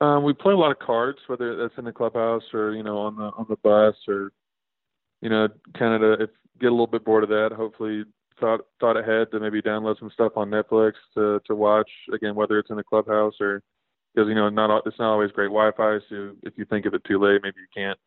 Um, 0.00 0.24
we 0.24 0.32
play 0.32 0.52
a 0.52 0.56
lot 0.56 0.72
of 0.72 0.78
cards, 0.78 1.18
whether 1.26 1.56
that's 1.56 1.78
in 1.78 1.84
the 1.84 1.92
clubhouse 1.92 2.42
or 2.52 2.74
you 2.74 2.82
know 2.82 2.98
on 2.98 3.16
the 3.16 3.24
on 3.24 3.46
the 3.48 3.56
bus 3.56 3.94
or 4.08 4.32
you 5.22 5.28
know 5.28 5.48
kind 5.78 6.02
of 6.02 6.20
if, 6.20 6.30
get 6.60 6.68
a 6.68 6.70
little 6.70 6.86
bit 6.86 7.04
bored 7.04 7.22
of 7.22 7.30
that. 7.30 7.50
Hopefully, 7.56 8.04
thought 8.40 8.60
thought 8.80 8.96
ahead 8.96 9.30
to 9.30 9.40
maybe 9.40 9.62
download 9.62 9.98
some 9.98 10.10
stuff 10.10 10.32
on 10.36 10.50
Netflix 10.50 10.92
to 11.14 11.40
to 11.46 11.54
watch 11.54 11.90
again, 12.12 12.34
whether 12.34 12.58
it's 12.58 12.70
in 12.70 12.76
the 12.76 12.84
clubhouse 12.84 13.34
or 13.40 13.62
because 14.14 14.28
you 14.28 14.34
know 14.34 14.48
not 14.48 14.82
it's 14.86 14.98
not 14.98 15.12
always 15.12 15.30
great 15.32 15.48
Wi-Fi. 15.48 15.98
So 16.08 16.32
if 16.42 16.54
you 16.56 16.64
think 16.64 16.86
of 16.86 16.94
it 16.94 17.02
too 17.04 17.18
late, 17.18 17.40
maybe 17.42 17.56
you 17.58 17.68
can't 17.74 17.98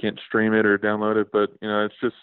can't 0.00 0.18
stream 0.26 0.52
it 0.52 0.66
or 0.66 0.78
download 0.78 1.16
it. 1.20 1.28
But 1.32 1.50
you 1.60 1.68
know 1.68 1.84
it's 1.84 1.94
just 2.02 2.16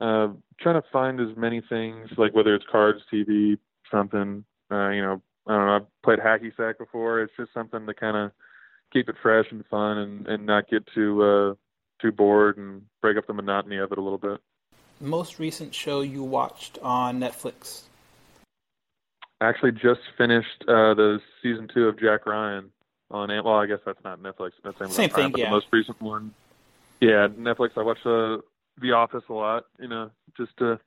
uh, 0.00 0.28
trying 0.60 0.80
to 0.80 0.88
find 0.92 1.20
as 1.20 1.36
many 1.36 1.62
things 1.68 2.08
like 2.16 2.34
whether 2.34 2.54
it's 2.54 2.64
cards, 2.70 3.00
TV, 3.12 3.58
something. 3.90 4.44
Uh, 4.70 4.90
you 4.90 5.02
know, 5.02 5.22
I 5.48 5.56
don't 5.56 5.66
know. 5.66 5.76
I've 5.76 6.02
played 6.02 6.18
hacky 6.18 6.54
sack 6.56 6.78
before. 6.78 7.22
It's 7.22 7.32
just 7.36 7.54
something 7.54 7.86
to 7.86 7.94
kind 7.94 8.16
of 8.16 8.32
keep 8.92 9.08
it 9.08 9.16
fresh 9.22 9.46
and 9.50 9.64
fun, 9.66 9.98
and 9.98 10.26
and 10.28 10.46
not 10.46 10.68
get 10.68 10.86
too 10.94 11.22
uh, 11.22 11.54
too 12.02 12.12
bored 12.12 12.58
and 12.58 12.82
break 13.00 13.16
up 13.16 13.26
the 13.26 13.32
monotony 13.32 13.78
of 13.78 13.90
it 13.90 13.98
a 13.98 14.02
little 14.02 14.18
bit. 14.18 14.40
Most 15.00 15.38
recent 15.38 15.74
show 15.74 16.02
you 16.02 16.22
watched 16.22 16.78
on 16.82 17.18
Netflix? 17.20 17.82
I 19.40 19.48
actually 19.48 19.72
just 19.72 20.00
finished 20.16 20.62
uh, 20.62 20.94
the 20.94 21.20
season 21.42 21.68
two 21.72 21.84
of 21.84 21.98
Jack 21.98 22.26
Ryan 22.26 22.70
on. 23.10 23.28
Well, 23.28 23.54
I 23.54 23.66
guess 23.66 23.78
that's 23.86 24.02
not 24.04 24.20
Netflix. 24.20 24.50
That's 24.64 24.80
Amazon 24.80 24.90
Same 24.90 25.10
Prime, 25.10 25.24
thing, 25.26 25.32
but 25.32 25.40
yeah. 25.40 25.46
The 25.46 25.50
most 25.52 25.66
recent 25.72 26.02
one, 26.02 26.34
yeah, 27.00 27.28
Netflix. 27.28 27.70
I 27.76 27.82
watch 27.82 27.98
uh, 28.04 28.42
The 28.82 28.92
Office 28.92 29.24
a 29.28 29.32
lot. 29.32 29.64
You 29.78 29.88
know, 29.88 30.10
just 30.36 30.56
to, 30.58 30.78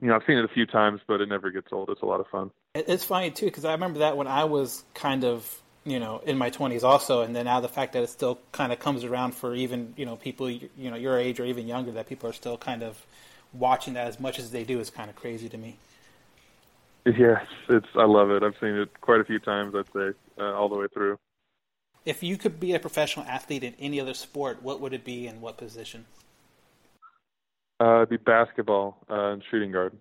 you 0.00 0.08
know, 0.08 0.16
I've 0.16 0.22
seen 0.26 0.38
it 0.38 0.44
a 0.44 0.54
few 0.54 0.66
times, 0.66 1.02
but 1.06 1.20
it 1.20 1.28
never 1.28 1.50
gets 1.50 1.68
old. 1.70 1.90
It's 1.90 2.02
a 2.02 2.06
lot 2.06 2.20
of 2.20 2.26
fun. 2.28 2.50
It- 2.74 2.88
It's 2.88 3.04
funny 3.04 3.30
too 3.30 3.46
because 3.46 3.64
I 3.64 3.72
remember 3.72 4.00
that 4.00 4.16
when 4.16 4.26
I 4.26 4.44
was 4.44 4.84
kind 4.94 5.24
of 5.24 5.60
you 5.84 5.98
know 6.00 6.18
in 6.26 6.36
my 6.38 6.50
twenties 6.50 6.82
also, 6.84 7.22
and 7.22 7.34
then 7.34 7.44
now 7.44 7.60
the 7.60 7.68
fact 7.68 7.92
that 7.92 8.02
it 8.02 8.08
still 8.08 8.38
kind 8.52 8.72
of 8.72 8.78
comes 8.80 9.04
around 9.04 9.34
for 9.34 9.54
even 9.54 9.94
you 9.96 10.04
know 10.06 10.16
people 10.16 10.50
you 10.50 10.68
know 10.76 10.96
your 10.96 11.18
age 11.18 11.40
or 11.40 11.44
even 11.44 11.66
younger 11.66 11.92
that 11.92 12.08
people 12.08 12.28
are 12.28 12.32
still 12.32 12.58
kind 12.58 12.82
of 12.82 13.06
watching 13.52 13.94
that 13.94 14.08
as 14.08 14.18
much 14.18 14.38
as 14.38 14.50
they 14.50 14.64
do 14.64 14.80
is 14.80 14.90
kind 14.90 15.08
of 15.08 15.16
crazy 15.16 15.48
to 15.48 15.56
me. 15.56 15.76
Yes, 17.06 17.46
it's. 17.68 17.86
I 17.94 18.04
love 18.04 18.30
it. 18.30 18.42
I've 18.42 18.56
seen 18.60 18.74
it 18.76 19.00
quite 19.00 19.20
a 19.20 19.24
few 19.24 19.38
times. 19.38 19.74
I'd 19.74 19.92
say 19.92 20.16
uh, 20.40 20.54
all 20.54 20.68
the 20.68 20.76
way 20.76 20.86
through. 20.92 21.18
If 22.06 22.22
you 22.22 22.36
could 22.36 22.58
be 22.58 22.74
a 22.74 22.80
professional 22.80 23.26
athlete 23.26 23.62
in 23.62 23.74
any 23.78 24.00
other 24.00 24.14
sport, 24.14 24.62
what 24.62 24.80
would 24.80 24.92
it 24.92 25.04
be 25.04 25.26
and 25.26 25.40
what 25.40 25.56
position? 25.58 26.06
Uh, 27.80 27.96
it'd 27.96 28.08
be 28.10 28.16
basketball 28.16 29.04
uh, 29.10 29.32
and 29.32 29.42
shooting 29.50 29.70
guard. 29.70 29.96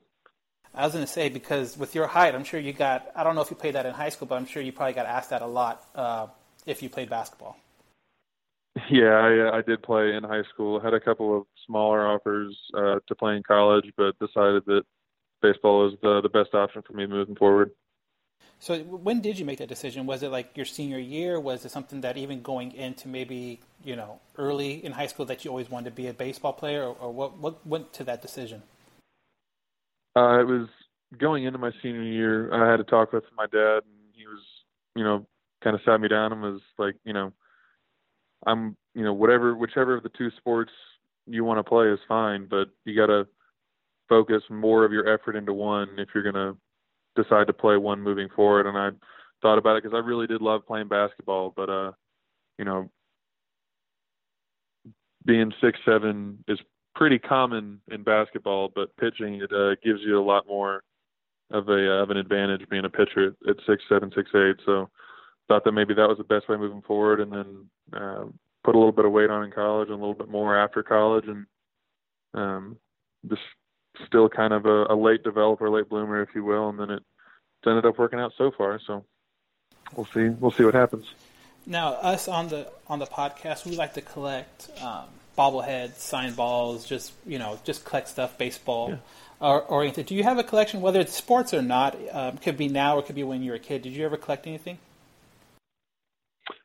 I 0.75 0.85
was 0.85 0.93
going 0.93 1.05
to 1.05 1.11
say 1.11 1.29
because 1.29 1.77
with 1.77 1.93
your 1.93 2.07
height, 2.07 2.33
I'm 2.33 2.43
sure 2.43 2.59
you 2.59 2.73
got. 2.73 3.11
I 3.15 3.23
don't 3.23 3.35
know 3.35 3.41
if 3.41 3.51
you 3.51 3.55
played 3.55 3.75
that 3.75 3.85
in 3.85 3.93
high 3.93 4.09
school, 4.09 4.27
but 4.27 4.35
I'm 4.35 4.45
sure 4.45 4.61
you 4.61 4.71
probably 4.71 4.93
got 4.93 5.05
asked 5.05 5.29
that 5.29 5.41
a 5.41 5.47
lot 5.47 5.85
uh, 5.93 6.27
if 6.65 6.81
you 6.81 6.89
played 6.89 7.09
basketball. 7.09 7.57
Yeah, 8.89 9.11
I, 9.11 9.49
uh, 9.49 9.57
I 9.57 9.61
did 9.61 9.83
play 9.83 10.15
in 10.15 10.23
high 10.23 10.43
school. 10.51 10.79
Had 10.79 10.95
a 10.95 10.99
couple 10.99 11.37
of 11.37 11.45
smaller 11.67 12.07
offers 12.07 12.57
uh, 12.73 12.99
to 13.07 13.15
play 13.15 13.35
in 13.35 13.43
college, 13.43 13.85
but 13.95 14.17
decided 14.17 14.65
that 14.65 14.83
baseball 15.43 15.85
was 15.85 15.93
the 16.01 16.21
the 16.21 16.29
best 16.29 16.55
option 16.55 16.81
for 16.81 16.93
me 16.93 17.05
moving 17.05 17.35
forward. 17.35 17.71
So 18.59 18.79
when 18.79 19.19
did 19.21 19.37
you 19.37 19.45
make 19.45 19.59
that 19.59 19.67
decision? 19.67 20.05
Was 20.05 20.23
it 20.23 20.29
like 20.29 20.55
your 20.55 20.65
senior 20.65 20.97
year? 20.97 21.39
Was 21.39 21.65
it 21.65 21.71
something 21.71 22.01
that 22.01 22.17
even 22.17 22.41
going 22.41 22.71
into 22.71 23.07
maybe 23.07 23.59
you 23.83 23.95
know 23.95 24.19
early 24.37 24.83
in 24.83 24.93
high 24.93 25.07
school 25.07 25.25
that 25.27 25.45
you 25.45 25.51
always 25.51 25.69
wanted 25.69 25.91
to 25.91 25.95
be 25.95 26.07
a 26.07 26.13
baseball 26.13 26.53
player, 26.53 26.83
or, 26.83 26.95
or 26.99 27.11
what 27.11 27.37
what 27.37 27.67
went 27.67 27.93
to 27.93 28.03
that 28.05 28.23
decision? 28.23 28.63
Uh, 30.15 30.39
it 30.39 30.47
was 30.47 30.67
going 31.17 31.45
into 31.45 31.59
my 31.59 31.71
senior 31.81 32.03
year. 32.03 32.53
I 32.53 32.69
had 32.69 32.79
a 32.79 32.83
talk 32.83 33.13
with 33.13 33.23
my 33.35 33.45
dad, 33.45 33.81
and 33.83 34.13
he 34.13 34.25
was, 34.27 34.41
you 34.95 35.03
know, 35.03 35.25
kind 35.63 35.75
of 35.75 35.81
sat 35.85 35.99
me 35.99 36.07
down 36.07 36.31
and 36.31 36.41
was 36.41 36.61
like, 36.77 36.95
you 37.03 37.13
know, 37.13 37.31
I'm, 38.45 38.75
you 38.93 39.03
know, 39.03 39.13
whatever, 39.13 39.55
whichever 39.55 39.95
of 39.95 40.03
the 40.03 40.09
two 40.09 40.29
sports 40.37 40.71
you 41.25 41.43
want 41.43 41.57
to 41.57 41.63
play 41.63 41.87
is 41.87 41.99
fine, 42.07 42.47
but 42.49 42.69
you 42.85 42.95
got 42.95 43.07
to 43.07 43.27
focus 44.09 44.43
more 44.49 44.83
of 44.83 44.91
your 44.91 45.07
effort 45.07 45.35
into 45.35 45.53
one 45.53 45.89
if 45.97 46.09
you're 46.13 46.29
going 46.29 46.35
to 46.35 46.57
decide 47.21 47.47
to 47.47 47.53
play 47.53 47.77
one 47.77 48.01
moving 48.01 48.27
forward. 48.35 48.67
And 48.67 48.77
I 48.77 48.89
thought 49.41 49.57
about 49.57 49.77
it 49.77 49.83
because 49.83 49.95
I 49.95 50.05
really 50.05 50.27
did 50.27 50.41
love 50.41 50.67
playing 50.67 50.89
basketball, 50.89 51.53
but, 51.55 51.69
uh, 51.69 51.91
you 52.59 52.65
know, 52.65 52.91
being 55.25 55.53
six 55.61 55.79
seven 55.85 56.43
is 56.47 56.59
pretty 56.95 57.19
common 57.19 57.81
in 57.91 58.03
basketball, 58.03 58.71
but 58.73 58.95
pitching 58.97 59.41
it 59.41 59.51
uh, 59.51 59.75
gives 59.83 60.01
you 60.01 60.19
a 60.19 60.23
lot 60.23 60.47
more 60.47 60.83
of 61.51 61.69
a 61.69 62.01
of 62.01 62.09
an 62.09 62.17
advantage 62.17 62.67
being 62.69 62.85
a 62.85 62.89
pitcher 62.89 63.27
at, 63.27 63.49
at 63.49 63.55
six 63.67 63.83
seven 63.89 64.11
six 64.15 64.29
eight. 64.35 64.57
So 64.65 64.89
thought 65.47 65.63
that 65.65 65.71
maybe 65.71 65.93
that 65.93 66.07
was 66.07 66.17
the 66.17 66.23
best 66.23 66.47
way 66.49 66.57
moving 66.57 66.81
forward, 66.81 67.19
and 67.19 67.31
then 67.31 67.69
uh, 67.93 68.25
put 68.63 68.75
a 68.75 68.77
little 68.77 68.91
bit 68.91 69.05
of 69.05 69.11
weight 69.11 69.29
on 69.29 69.43
in 69.43 69.51
college 69.51 69.89
and 69.89 69.97
a 69.97 69.99
little 69.99 70.13
bit 70.13 70.29
more 70.29 70.57
after 70.57 70.83
college, 70.83 71.25
and 71.27 71.45
um, 72.33 72.77
just 73.27 73.41
still 74.07 74.29
kind 74.29 74.53
of 74.53 74.65
a, 74.65 74.85
a 74.85 74.95
late 74.95 75.23
developer, 75.23 75.69
late 75.69 75.89
bloomer, 75.89 76.21
if 76.21 76.29
you 76.33 76.43
will, 76.43 76.69
and 76.69 76.79
then 76.79 76.89
it 76.89 77.03
ended 77.65 77.85
up 77.85 77.97
working 77.97 78.19
out 78.19 78.33
so 78.37 78.51
far. 78.57 78.79
So 78.85 79.05
we'll 79.95 80.07
see 80.07 80.29
we'll 80.29 80.51
see 80.51 80.63
what 80.63 80.73
happens. 80.73 81.05
Now, 81.65 81.93
us 81.93 82.27
on 82.27 82.49
the 82.49 82.67
on 82.87 82.99
the 82.99 83.05
podcast, 83.05 83.65
we 83.65 83.75
like 83.75 83.93
to 83.93 84.01
collect 84.01 84.69
um, 84.81 85.05
bobbleheads, 85.37 85.95
signed 85.97 86.35
balls, 86.35 86.85
just 86.85 87.13
you 87.25 87.39
know, 87.39 87.59
just 87.63 87.85
collect 87.85 88.07
stuff, 88.07 88.37
baseball 88.37 88.99
or, 89.39 89.61
oriented. 89.61 90.05
Do 90.05 90.15
you 90.15 90.23
have 90.23 90.37
a 90.37 90.43
collection, 90.43 90.81
whether 90.81 90.99
it's 90.99 91.13
sports 91.13 91.53
or 91.53 91.61
not? 91.61 91.97
Um, 92.11 92.37
could 92.37 92.57
be 92.57 92.67
now 92.67 92.97
or 92.97 93.01
could 93.01 93.15
be 93.15 93.23
when 93.23 93.43
you 93.43 93.51
were 93.51 93.57
a 93.57 93.59
kid. 93.59 93.81
Did 93.81 93.93
you 93.93 94.05
ever 94.05 94.17
collect 94.17 94.47
anything? 94.47 94.77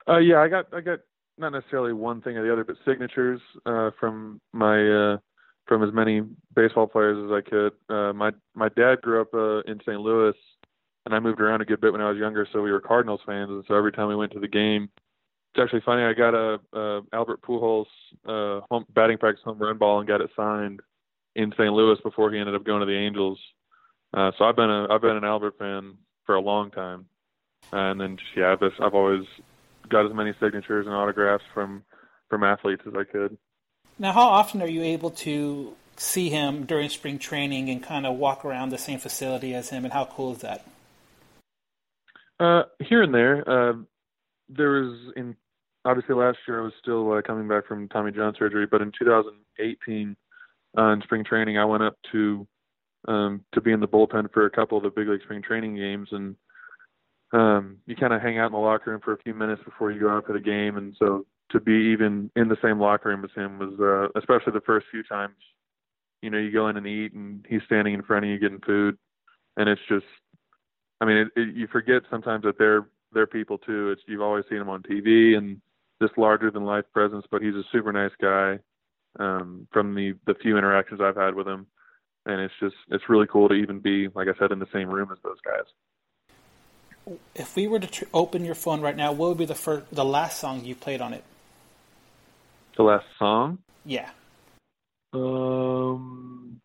Uh, 0.08 0.18
yeah, 0.18 0.38
I 0.40 0.48
got 0.48 0.72
I 0.72 0.80
got 0.80 1.00
not 1.36 1.50
necessarily 1.50 1.92
one 1.92 2.20
thing 2.20 2.36
or 2.36 2.44
the 2.44 2.52
other, 2.52 2.64
but 2.64 2.76
signatures 2.86 3.40
uh, 3.66 3.90
from 3.98 4.40
my 4.52 4.88
uh, 4.88 5.18
from 5.66 5.82
as 5.82 5.92
many 5.92 6.22
baseball 6.54 6.86
players 6.86 7.18
as 7.24 7.30
I 7.30 7.48
could. 7.48 7.72
Uh, 7.88 8.12
my 8.12 8.32
my 8.54 8.68
dad 8.70 9.02
grew 9.02 9.20
up 9.20 9.34
uh, 9.34 9.60
in 9.70 9.80
St. 9.80 10.00
Louis, 10.00 10.34
and 11.04 11.14
I 11.14 11.20
moved 11.20 11.40
around 11.40 11.60
a 11.60 11.64
good 11.64 11.80
bit 11.80 11.92
when 11.92 12.00
I 12.00 12.08
was 12.08 12.18
younger, 12.18 12.46
so 12.52 12.62
we 12.62 12.72
were 12.72 12.80
Cardinals 12.80 13.20
fans, 13.26 13.50
and 13.50 13.64
so 13.68 13.74
every 13.74 13.92
time 13.92 14.08
we 14.08 14.16
went 14.16 14.32
to 14.32 14.40
the 14.40 14.48
game, 14.48 14.88
it's 15.54 15.62
actually 15.62 15.82
funny. 15.84 16.02
I 16.02 16.12
got 16.12 16.34
a, 16.34 16.60
a 16.72 17.00
Albert 17.12 17.42
Pujols 17.42 17.86
uh, 18.26 18.60
home, 18.70 18.84
batting 18.94 19.18
practice 19.18 19.42
home 19.44 19.58
run 19.58 19.78
ball 19.78 19.98
and 19.98 20.08
got 20.08 20.20
it 20.20 20.30
signed 20.36 20.80
in 21.34 21.52
St. 21.52 21.72
Louis 21.72 21.98
before 22.02 22.30
he 22.32 22.38
ended 22.38 22.54
up 22.54 22.64
going 22.64 22.80
to 22.80 22.86
the 22.86 22.96
Angels. 22.96 23.38
Uh, 24.14 24.32
so 24.38 24.44
I've 24.44 24.56
been 24.56 24.70
a 24.70 24.86
I've 24.90 25.02
been 25.02 25.16
an 25.16 25.24
Albert 25.24 25.58
fan 25.58 25.94
for 26.24 26.34
a 26.34 26.40
long 26.40 26.70
time, 26.70 27.06
and 27.72 28.00
then 28.00 28.16
just, 28.16 28.30
yeah, 28.36 28.52
I've 28.52 28.60
just, 28.60 28.80
I've 28.80 28.94
always 28.94 29.24
got 29.88 30.06
as 30.06 30.14
many 30.14 30.32
signatures 30.40 30.86
and 30.86 30.94
autographs 30.94 31.44
from 31.52 31.84
from 32.28 32.44
athletes 32.44 32.82
as 32.86 32.94
I 32.94 33.04
could. 33.04 33.36
Now, 33.98 34.12
how 34.12 34.28
often 34.28 34.62
are 34.62 34.68
you 34.68 34.82
able 34.82 35.10
to 35.10 35.74
see 35.96 36.30
him 36.30 36.64
during 36.64 36.88
spring 36.88 37.18
training 37.18 37.68
and 37.68 37.82
kind 37.82 38.06
of 38.06 38.16
walk 38.16 38.44
around 38.44 38.70
the 38.70 38.78
same 38.78 38.98
facility 38.98 39.54
as 39.54 39.70
him, 39.70 39.84
and 39.84 39.92
how 39.92 40.04
cool 40.04 40.32
is 40.32 40.38
that? 40.38 40.64
Uh, 42.40 42.62
here 42.80 43.02
and 43.02 43.12
there. 43.12 43.48
There 44.48 44.70
was 44.70 45.12
in 45.16 45.36
obviously 45.84 46.14
last 46.14 46.38
year 46.46 46.60
I 46.60 46.64
was 46.64 46.72
still 46.80 47.12
uh, 47.12 47.22
coming 47.22 47.48
back 47.48 47.66
from 47.66 47.88
Tommy 47.88 48.12
John 48.12 48.34
surgery, 48.38 48.66
but 48.66 48.82
in 48.82 48.92
2018 48.98 50.16
uh, 50.76 50.82
in 50.92 51.02
spring 51.02 51.24
training 51.24 51.58
I 51.58 51.64
went 51.64 51.82
up 51.82 51.96
to 52.12 52.46
um, 53.06 53.44
to 53.54 53.60
be 53.60 53.72
in 53.72 53.80
the 53.80 53.88
bullpen 53.88 54.32
for 54.32 54.46
a 54.46 54.50
couple 54.50 54.76
of 54.76 54.84
the 54.84 54.90
big 54.90 55.08
league 55.08 55.22
spring 55.22 55.42
training 55.42 55.76
games, 55.76 56.08
and 56.12 56.36
um, 57.32 57.76
you 57.86 57.94
kind 57.94 58.12
of 58.12 58.20
hang 58.20 58.38
out 58.38 58.46
in 58.46 58.52
the 58.52 58.58
locker 58.58 58.90
room 58.90 59.00
for 59.02 59.12
a 59.12 59.22
few 59.22 59.34
minutes 59.34 59.62
before 59.64 59.92
you 59.92 60.00
go 60.00 60.10
out 60.10 60.26
to 60.26 60.32
the 60.32 60.40
game, 60.40 60.76
and 60.76 60.94
so 60.98 61.24
to 61.50 61.60
be 61.60 61.72
even 61.72 62.30
in 62.36 62.48
the 62.48 62.56
same 62.62 62.80
locker 62.80 63.08
room 63.08 63.24
as 63.24 63.30
him 63.34 63.58
was 63.58 63.78
uh, 63.80 64.18
especially 64.18 64.52
the 64.52 64.60
first 64.66 64.86
few 64.90 65.02
times. 65.04 65.36
You 66.22 66.30
know, 66.30 66.38
you 66.38 66.50
go 66.50 66.68
in 66.68 66.76
and 66.76 66.86
eat, 66.86 67.12
and 67.12 67.46
he's 67.48 67.62
standing 67.66 67.94
in 67.94 68.02
front 68.02 68.24
of 68.24 68.30
you 68.30 68.38
getting 68.38 68.60
food, 68.66 68.98
and 69.56 69.68
it's 69.68 69.80
just 69.88 70.04
I 71.00 71.04
mean, 71.04 71.16
it, 71.16 71.28
it, 71.36 71.54
you 71.54 71.68
forget 71.68 72.02
sometimes 72.10 72.44
that 72.44 72.58
they're 72.58 72.88
they're 73.12 73.26
people 73.26 73.58
too. 73.58 73.90
It's 73.90 74.02
you've 74.06 74.22
always 74.22 74.44
seen 74.48 74.58
him 74.58 74.68
on 74.68 74.82
TV 74.82 75.36
and 75.36 75.60
this 76.00 76.10
larger 76.16 76.50
than 76.50 76.64
life 76.64 76.84
presence, 76.92 77.24
but 77.30 77.42
he's 77.42 77.54
a 77.54 77.64
super 77.72 77.92
nice 77.92 78.12
guy. 78.20 78.58
Um, 79.18 79.66
from 79.72 79.94
the 79.94 80.14
the 80.26 80.34
few 80.34 80.58
interactions 80.58 81.00
I've 81.00 81.16
had 81.16 81.34
with 81.34 81.48
him, 81.48 81.66
and 82.26 82.40
it's 82.40 82.54
just 82.60 82.76
it's 82.90 83.08
really 83.08 83.26
cool 83.26 83.48
to 83.48 83.54
even 83.54 83.80
be 83.80 84.08
like 84.14 84.28
I 84.28 84.38
said 84.38 84.52
in 84.52 84.58
the 84.58 84.68
same 84.72 84.88
room 84.88 85.08
as 85.10 85.18
those 85.24 85.38
guys. 85.44 87.16
If 87.34 87.56
we 87.56 87.66
were 87.66 87.80
to 87.80 87.86
tr- 87.86 88.04
open 88.12 88.44
your 88.44 88.54
phone 88.54 88.80
right 88.80 88.96
now, 88.96 89.12
what 89.12 89.30
would 89.30 89.38
be 89.38 89.46
the 89.46 89.54
first, 89.54 89.86
the 89.90 90.04
last 90.04 90.38
song 90.38 90.64
you 90.64 90.74
played 90.74 91.00
on 91.00 91.14
it? 91.14 91.24
The 92.76 92.82
last 92.82 93.06
song? 93.18 93.58
Yeah. 93.86 94.10
Um, 95.14 96.60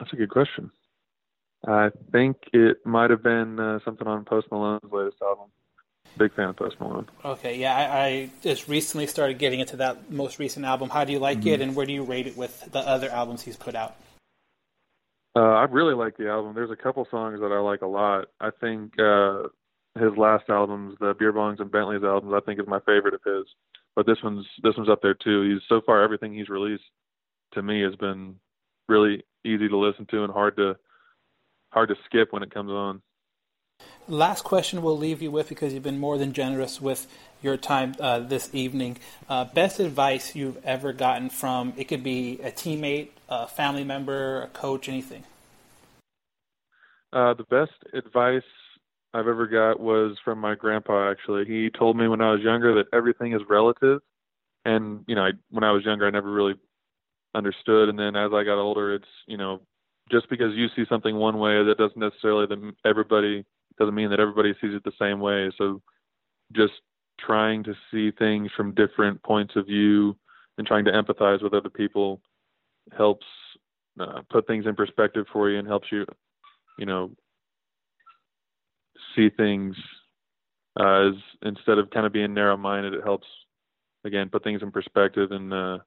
that's 0.00 0.12
a 0.12 0.16
good 0.16 0.30
question. 0.30 0.70
I 1.66 1.90
think 2.12 2.36
it 2.52 2.78
might 2.84 3.10
have 3.10 3.22
been 3.22 3.58
uh, 3.58 3.78
something 3.84 4.06
on 4.06 4.24
Post 4.24 4.48
Malone's 4.50 4.90
latest 4.90 5.16
album. 5.22 5.50
Big 6.16 6.34
fan 6.34 6.48
of 6.48 6.56
Post 6.56 6.80
Malone. 6.80 7.08
Okay, 7.24 7.56
yeah, 7.56 7.76
I, 7.76 8.04
I 8.04 8.30
just 8.42 8.68
recently 8.68 9.06
started 9.06 9.38
getting 9.38 9.60
into 9.60 9.76
that 9.76 10.10
most 10.10 10.38
recent 10.38 10.64
album. 10.64 10.88
How 10.88 11.04
do 11.04 11.12
you 11.12 11.18
like 11.18 11.44
it, 11.46 11.60
and 11.60 11.76
where 11.76 11.86
do 11.86 11.92
you 11.92 12.02
rate 12.02 12.26
it 12.26 12.36
with 12.36 12.72
the 12.72 12.80
other 12.80 13.08
albums 13.10 13.42
he's 13.42 13.56
put 13.56 13.74
out? 13.74 13.96
Uh, 15.36 15.40
I 15.40 15.64
really 15.64 15.94
like 15.94 16.16
the 16.16 16.28
album. 16.28 16.54
There's 16.54 16.70
a 16.70 16.76
couple 16.76 17.06
songs 17.10 17.40
that 17.40 17.52
I 17.52 17.60
like 17.60 17.82
a 17.82 17.86
lot. 17.86 18.26
I 18.40 18.50
think 18.60 18.98
uh, 18.98 19.42
his 19.96 20.16
last 20.16 20.44
albums, 20.48 20.96
the 20.98 21.14
Beer 21.16 21.32
Bongs 21.32 21.60
and 21.60 21.70
Bentley's 21.70 22.02
albums, 22.02 22.32
I 22.34 22.40
think 22.40 22.58
is 22.58 22.66
my 22.66 22.80
favorite 22.80 23.14
of 23.14 23.20
his. 23.24 23.44
But 23.94 24.06
this 24.06 24.18
one's 24.22 24.46
this 24.62 24.74
one's 24.76 24.88
up 24.88 25.02
there 25.02 25.14
too. 25.14 25.42
He's 25.42 25.62
so 25.68 25.80
far 25.84 26.02
everything 26.02 26.34
he's 26.34 26.48
released 26.48 26.84
to 27.52 27.62
me 27.62 27.82
has 27.82 27.94
been 27.96 28.36
really 28.88 29.24
easy 29.44 29.68
to 29.68 29.76
listen 29.76 30.06
to 30.06 30.24
and 30.24 30.32
hard 30.32 30.56
to 30.56 30.76
hard 31.70 31.88
to 31.88 31.96
skip 32.06 32.32
when 32.32 32.42
it 32.42 32.52
comes 32.52 32.70
on. 32.70 33.02
Last 34.08 34.42
question 34.42 34.82
we'll 34.82 34.96
leave 34.96 35.20
you 35.20 35.30
with 35.30 35.48
because 35.48 35.72
you've 35.72 35.82
been 35.82 35.98
more 35.98 36.18
than 36.18 36.32
generous 36.32 36.80
with 36.80 37.06
your 37.42 37.56
time 37.56 37.94
uh, 38.00 38.18
this 38.20 38.50
evening. 38.52 38.98
Uh, 39.28 39.44
best 39.44 39.80
advice 39.80 40.34
you've 40.34 40.64
ever 40.64 40.92
gotten 40.92 41.30
from 41.30 41.74
it 41.76 41.84
could 41.84 42.02
be 42.02 42.40
a 42.42 42.50
teammate, 42.50 43.08
a 43.28 43.46
family 43.46 43.84
member, 43.84 44.42
a 44.42 44.48
coach, 44.48 44.88
anything. 44.88 45.24
Uh, 47.12 47.34
the 47.34 47.44
best 47.44 47.72
advice 47.94 48.42
I've 49.14 49.28
ever 49.28 49.46
got 49.46 49.80
was 49.80 50.16
from 50.24 50.38
my 50.38 50.54
grandpa. 50.54 51.10
Actually, 51.10 51.46
he 51.46 51.70
told 51.70 51.96
me 51.96 52.08
when 52.08 52.20
I 52.20 52.32
was 52.32 52.40
younger 52.42 52.74
that 52.74 52.86
everything 52.92 53.32
is 53.32 53.40
relative, 53.48 54.00
and 54.64 55.04
you 55.06 55.14
know, 55.14 55.22
I, 55.22 55.30
when 55.50 55.64
I 55.64 55.72
was 55.72 55.84
younger, 55.84 56.06
I 56.06 56.10
never 56.10 56.30
really 56.30 56.54
understood. 57.34 57.88
And 57.88 57.98
then 57.98 58.16
as 58.16 58.32
I 58.34 58.44
got 58.44 58.58
older, 58.58 58.94
it's 58.94 59.08
you 59.26 59.36
know, 59.38 59.60
just 60.10 60.28
because 60.28 60.54
you 60.54 60.68
see 60.74 60.84
something 60.88 61.16
one 61.16 61.38
way, 61.38 61.64
that 61.64 61.78
doesn't 61.78 61.98
necessarily 61.98 62.46
that 62.46 62.72
everybody 62.84 63.44
doesn't 63.78 63.94
mean 63.94 64.10
that 64.10 64.20
everybody 64.20 64.54
sees 64.60 64.74
it 64.74 64.84
the 64.84 64.92
same 64.98 65.20
way. 65.20 65.50
So, 65.56 65.80
just 66.52 66.74
trying 67.20 67.62
to 67.64 67.74
see 67.90 68.10
things 68.12 68.50
from 68.56 68.74
different 68.74 69.22
points 69.22 69.54
of 69.56 69.66
view 69.66 70.16
and 70.56 70.66
trying 70.66 70.84
to 70.84 70.92
empathize 70.92 71.42
with 71.42 71.54
other 71.54 71.70
people 71.70 72.20
helps 72.96 73.26
uh, 74.00 74.22
put 74.30 74.46
things 74.46 74.66
in 74.66 74.74
perspective 74.74 75.26
for 75.32 75.50
you 75.50 75.58
and 75.58 75.68
helps 75.68 75.88
you, 75.90 76.06
you 76.78 76.86
know, 76.86 77.10
see 79.14 79.28
things 79.36 79.76
uh, 80.78 81.08
as 81.08 81.14
instead 81.42 81.78
of 81.78 81.90
kind 81.90 82.06
of 82.06 82.12
being 82.12 82.32
narrow-minded, 82.32 82.94
it 82.94 83.02
helps 83.02 83.26
again 84.04 84.28
put 84.28 84.44
things 84.44 84.62
in 84.62 84.70
perspective 84.70 85.32
and, 85.32 85.52
uh, 85.52 85.78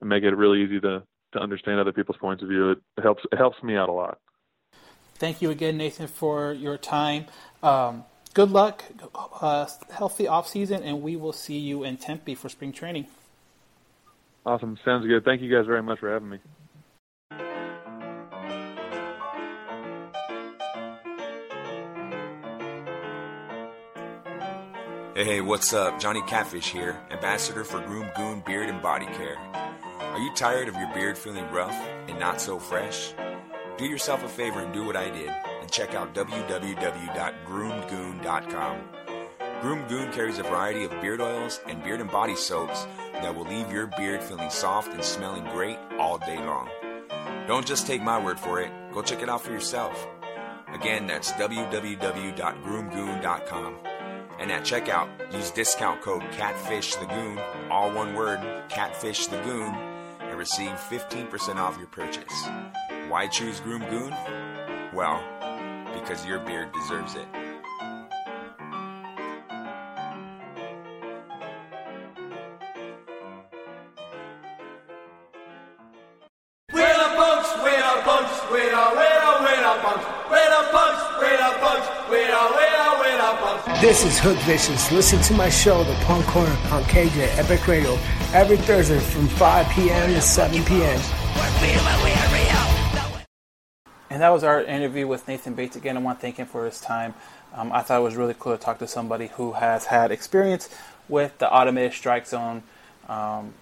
and 0.00 0.08
make 0.08 0.24
it 0.24 0.34
really 0.34 0.62
easy 0.62 0.80
to 0.80 1.02
to 1.34 1.40
understand 1.40 1.78
other 1.78 1.92
people's 1.92 2.16
points 2.16 2.42
of 2.42 2.48
view. 2.48 2.70
It, 2.70 2.78
it 2.96 3.02
helps 3.02 3.22
it 3.30 3.36
helps 3.36 3.62
me 3.62 3.76
out 3.76 3.88
a 3.88 3.92
lot. 3.92 4.18
Thank 5.16 5.42
you 5.42 5.50
again, 5.50 5.76
Nathan, 5.76 6.08
for 6.08 6.52
your 6.52 6.76
time. 6.76 7.26
Um, 7.62 8.04
good 8.34 8.50
luck, 8.50 8.84
uh, 9.40 9.66
healthy 9.90 10.26
off 10.26 10.48
season, 10.48 10.82
and 10.82 11.02
we 11.02 11.14
will 11.16 11.32
see 11.32 11.58
you 11.58 11.84
in 11.84 11.96
Tempe 11.98 12.34
for 12.34 12.48
spring 12.48 12.72
training. 12.72 13.06
Awesome, 14.44 14.76
sounds 14.84 15.06
good. 15.06 15.24
Thank 15.24 15.40
you 15.40 15.54
guys 15.54 15.66
very 15.66 15.82
much 15.82 16.00
for 16.00 16.12
having 16.12 16.28
me. 16.30 16.38
Hey, 25.14 25.24
hey, 25.24 25.40
what's 25.40 25.72
up? 25.72 26.00
Johnny 26.00 26.22
Catfish 26.22 26.70
here, 26.70 27.00
ambassador 27.12 27.62
for 27.62 27.80
Groom 27.86 28.10
Goon 28.16 28.42
Beard 28.44 28.68
and 28.68 28.82
Body 28.82 29.06
Care. 29.06 29.38
Are 30.14 30.20
you 30.20 30.32
tired 30.32 30.68
of 30.68 30.76
your 30.76 30.86
beard 30.94 31.18
feeling 31.18 31.50
rough 31.50 31.76
and 32.06 32.20
not 32.20 32.40
so 32.40 32.60
fresh? 32.60 33.12
Do 33.76 33.84
yourself 33.84 34.22
a 34.22 34.28
favor 34.28 34.60
and 34.60 34.72
do 34.72 34.84
what 34.84 34.94
I 34.94 35.10
did 35.10 35.28
and 35.28 35.68
check 35.68 35.96
out 35.96 36.14
www.groomedgoon.com. 36.14 38.78
Groom 39.60 39.88
Goon 39.88 40.12
carries 40.12 40.38
a 40.38 40.44
variety 40.44 40.84
of 40.84 40.92
beard 41.00 41.20
oils 41.20 41.60
and 41.66 41.82
beard 41.82 42.00
and 42.00 42.08
body 42.08 42.36
soaps 42.36 42.86
that 43.14 43.34
will 43.34 43.46
leave 43.46 43.72
your 43.72 43.88
beard 43.88 44.22
feeling 44.22 44.50
soft 44.50 44.92
and 44.92 45.02
smelling 45.02 45.42
great 45.46 45.78
all 45.98 46.18
day 46.18 46.38
long. 46.38 46.68
Don't 47.48 47.66
just 47.66 47.88
take 47.88 48.00
my 48.00 48.22
word 48.22 48.38
for 48.38 48.60
it, 48.60 48.70
go 48.92 49.02
check 49.02 49.20
it 49.20 49.28
out 49.28 49.42
for 49.42 49.50
yourself. 49.50 50.06
Again, 50.72 51.08
that's 51.08 51.32
www.groomgoon.com. 51.32 53.76
And 54.38 54.52
at 54.52 54.62
checkout, 54.62 55.08
use 55.32 55.50
discount 55.50 56.02
code 56.02 56.22
CATFISHTheGoon, 56.30 57.68
all 57.68 57.90
one 57.90 58.14
word, 58.14 58.38
Catfish 58.68 59.26
the 59.26 59.38
Goon, 59.38 59.74
and 60.34 60.40
receive 60.40 60.70
15% 60.70 61.56
off 61.56 61.78
your 61.78 61.86
purchase. 61.86 62.48
Why 63.08 63.28
choose 63.28 63.60
Groom 63.60 63.82
Goon? 63.88 64.10
Well, 64.92 65.22
because 65.94 66.26
your 66.26 66.40
beard 66.40 66.72
deserves 66.72 67.14
it. 67.14 67.43
Hook 84.24 84.38
Vicious. 84.38 84.90
Listen 84.90 85.20
to 85.20 85.34
my 85.34 85.50
show, 85.50 85.84
The 85.84 85.92
Punk 86.06 86.24
Corner, 86.24 86.56
on 86.70 86.82
KJ 86.84 87.36
Epic 87.36 87.68
Radio, 87.68 87.98
every 88.32 88.56
Thursday 88.56 88.98
from 88.98 89.28
5 89.28 89.68
p.m. 89.74 90.14
to 90.14 90.20
7 90.22 90.64
p.m. 90.64 90.98
And 94.08 94.22
that 94.22 94.30
was 94.30 94.42
our 94.42 94.62
interview 94.62 95.06
with 95.06 95.28
Nathan 95.28 95.52
Bates. 95.52 95.76
Again, 95.76 95.98
I 95.98 96.00
want 96.00 96.20
to 96.20 96.22
thank 96.22 96.38
him 96.38 96.46
for 96.46 96.64
his 96.64 96.80
time. 96.80 97.12
Um, 97.52 97.70
I 97.70 97.82
thought 97.82 98.00
it 98.00 98.02
was 98.02 98.16
really 98.16 98.34
cool 98.38 98.56
to 98.56 98.62
talk 98.62 98.78
to 98.78 98.86
somebody 98.86 99.26
who 99.26 99.52
has 99.52 99.84
had 99.84 100.10
experience 100.10 100.70
with 101.06 101.36
the 101.36 101.52
automated 101.52 101.92
strike 101.92 102.26
zone. 102.26 102.62
Um, 103.10 103.52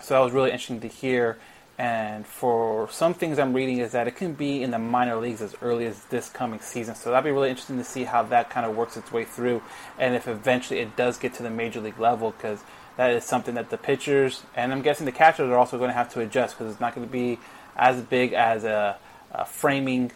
so 0.00 0.14
that 0.14 0.20
was 0.20 0.32
really 0.32 0.52
interesting 0.52 0.78
to 0.82 0.86
hear. 0.86 1.38
And 1.78 2.26
for 2.26 2.90
some 2.90 3.14
things 3.14 3.38
I'm 3.38 3.54
reading 3.54 3.78
is 3.78 3.92
that 3.92 4.08
it 4.08 4.16
can 4.16 4.34
be 4.34 4.64
in 4.64 4.72
the 4.72 4.80
minor 4.80 5.14
leagues 5.14 5.40
as 5.40 5.54
early 5.62 5.86
as 5.86 6.02
this 6.06 6.28
coming 6.28 6.58
season. 6.58 6.96
So 6.96 7.10
that'd 7.10 7.24
be 7.24 7.30
really 7.30 7.50
interesting 7.50 7.78
to 7.78 7.84
see 7.84 8.02
how 8.02 8.24
that 8.24 8.50
kind 8.50 8.66
of 8.66 8.76
works 8.76 8.96
its 8.96 9.12
way 9.12 9.24
through, 9.24 9.62
and 9.96 10.16
if 10.16 10.26
eventually 10.26 10.80
it 10.80 10.96
does 10.96 11.18
get 11.18 11.34
to 11.34 11.44
the 11.44 11.50
major 11.50 11.80
league 11.80 12.00
level, 12.00 12.32
because 12.32 12.64
that 12.96 13.12
is 13.12 13.22
something 13.22 13.54
that 13.54 13.70
the 13.70 13.78
pitchers 13.78 14.42
and 14.56 14.72
I'm 14.72 14.82
guessing 14.82 15.06
the 15.06 15.12
catchers 15.12 15.48
are 15.50 15.56
also 15.56 15.78
going 15.78 15.90
to 15.90 15.94
have 15.94 16.12
to 16.14 16.20
adjust 16.20 16.58
because 16.58 16.72
it's 16.72 16.80
not 16.80 16.96
going 16.96 17.06
to 17.06 17.12
be 17.12 17.38
as 17.76 18.02
big 18.02 18.32
as 18.32 18.64
a, 18.64 18.98
a 19.30 19.44
framing, 19.44 20.10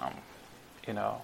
um, 0.00 0.12
you 0.84 0.94
know, 0.94 1.22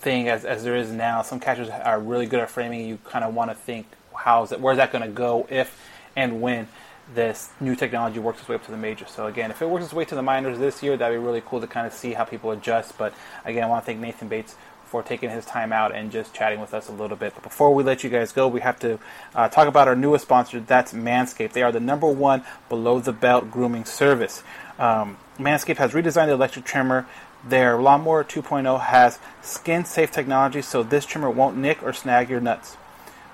thing 0.00 0.28
as, 0.28 0.44
as 0.44 0.62
there 0.62 0.76
is 0.76 0.90
now. 0.92 1.22
Some 1.22 1.40
catchers 1.40 1.70
are 1.70 1.98
really 1.98 2.26
good 2.26 2.40
at 2.40 2.50
framing. 2.50 2.86
You 2.86 2.98
kind 3.04 3.24
of 3.24 3.34
want 3.34 3.50
to 3.50 3.54
think, 3.56 3.86
how's 4.14 4.52
it, 4.52 4.60
where's 4.60 4.76
that 4.76 4.92
going 4.92 5.04
to 5.04 5.10
go 5.10 5.46
if 5.48 5.80
and 6.14 6.42
when 6.42 6.68
this 7.14 7.50
new 7.60 7.76
technology 7.76 8.18
works 8.18 8.40
its 8.40 8.48
way 8.48 8.56
up 8.56 8.64
to 8.64 8.70
the 8.70 8.76
majors. 8.76 9.10
So 9.10 9.26
again, 9.26 9.50
if 9.50 9.62
it 9.62 9.68
works 9.68 9.84
its 9.84 9.94
way 9.94 10.04
to 10.04 10.14
the 10.14 10.22
minors 10.22 10.58
this 10.58 10.82
year, 10.82 10.96
that'd 10.96 11.18
be 11.18 11.24
really 11.24 11.42
cool 11.44 11.60
to 11.60 11.66
kind 11.66 11.86
of 11.86 11.92
see 11.92 12.14
how 12.14 12.24
people 12.24 12.50
adjust. 12.50 12.98
But 12.98 13.14
again, 13.44 13.64
I 13.64 13.66
want 13.68 13.84
to 13.84 13.86
thank 13.86 14.00
Nathan 14.00 14.28
Bates 14.28 14.56
for 14.86 15.02
taking 15.02 15.30
his 15.30 15.44
time 15.44 15.72
out 15.72 15.94
and 15.94 16.10
just 16.10 16.32
chatting 16.32 16.60
with 16.60 16.72
us 16.72 16.88
a 16.88 16.92
little 16.92 17.16
bit. 17.16 17.34
But 17.34 17.42
before 17.42 17.74
we 17.74 17.82
let 17.82 18.04
you 18.04 18.10
guys 18.10 18.32
go, 18.32 18.46
we 18.48 18.60
have 18.60 18.78
to 18.80 18.98
uh, 19.34 19.48
talk 19.48 19.66
about 19.68 19.88
our 19.88 19.96
newest 19.96 20.24
sponsor. 20.24 20.60
That's 20.60 20.92
Manscaped. 20.92 21.52
They 21.52 21.62
are 21.62 21.72
the 21.72 21.80
number 21.80 22.06
one 22.06 22.44
below 22.68 23.00
the 23.00 23.12
belt 23.12 23.50
grooming 23.50 23.84
service. 23.84 24.42
Um, 24.78 25.18
Manscaped 25.38 25.78
has 25.78 25.92
redesigned 25.92 26.26
the 26.26 26.32
electric 26.32 26.64
trimmer. 26.64 27.06
Their 27.44 27.78
Lawnmower 27.78 28.24
2.0 28.24 28.80
has 28.80 29.18
skin 29.42 29.84
safe 29.84 30.10
technology, 30.10 30.62
so 30.62 30.82
this 30.82 31.04
trimmer 31.04 31.30
won't 31.30 31.56
nick 31.56 31.82
or 31.82 31.92
snag 31.92 32.30
your 32.30 32.40
nuts. 32.40 32.76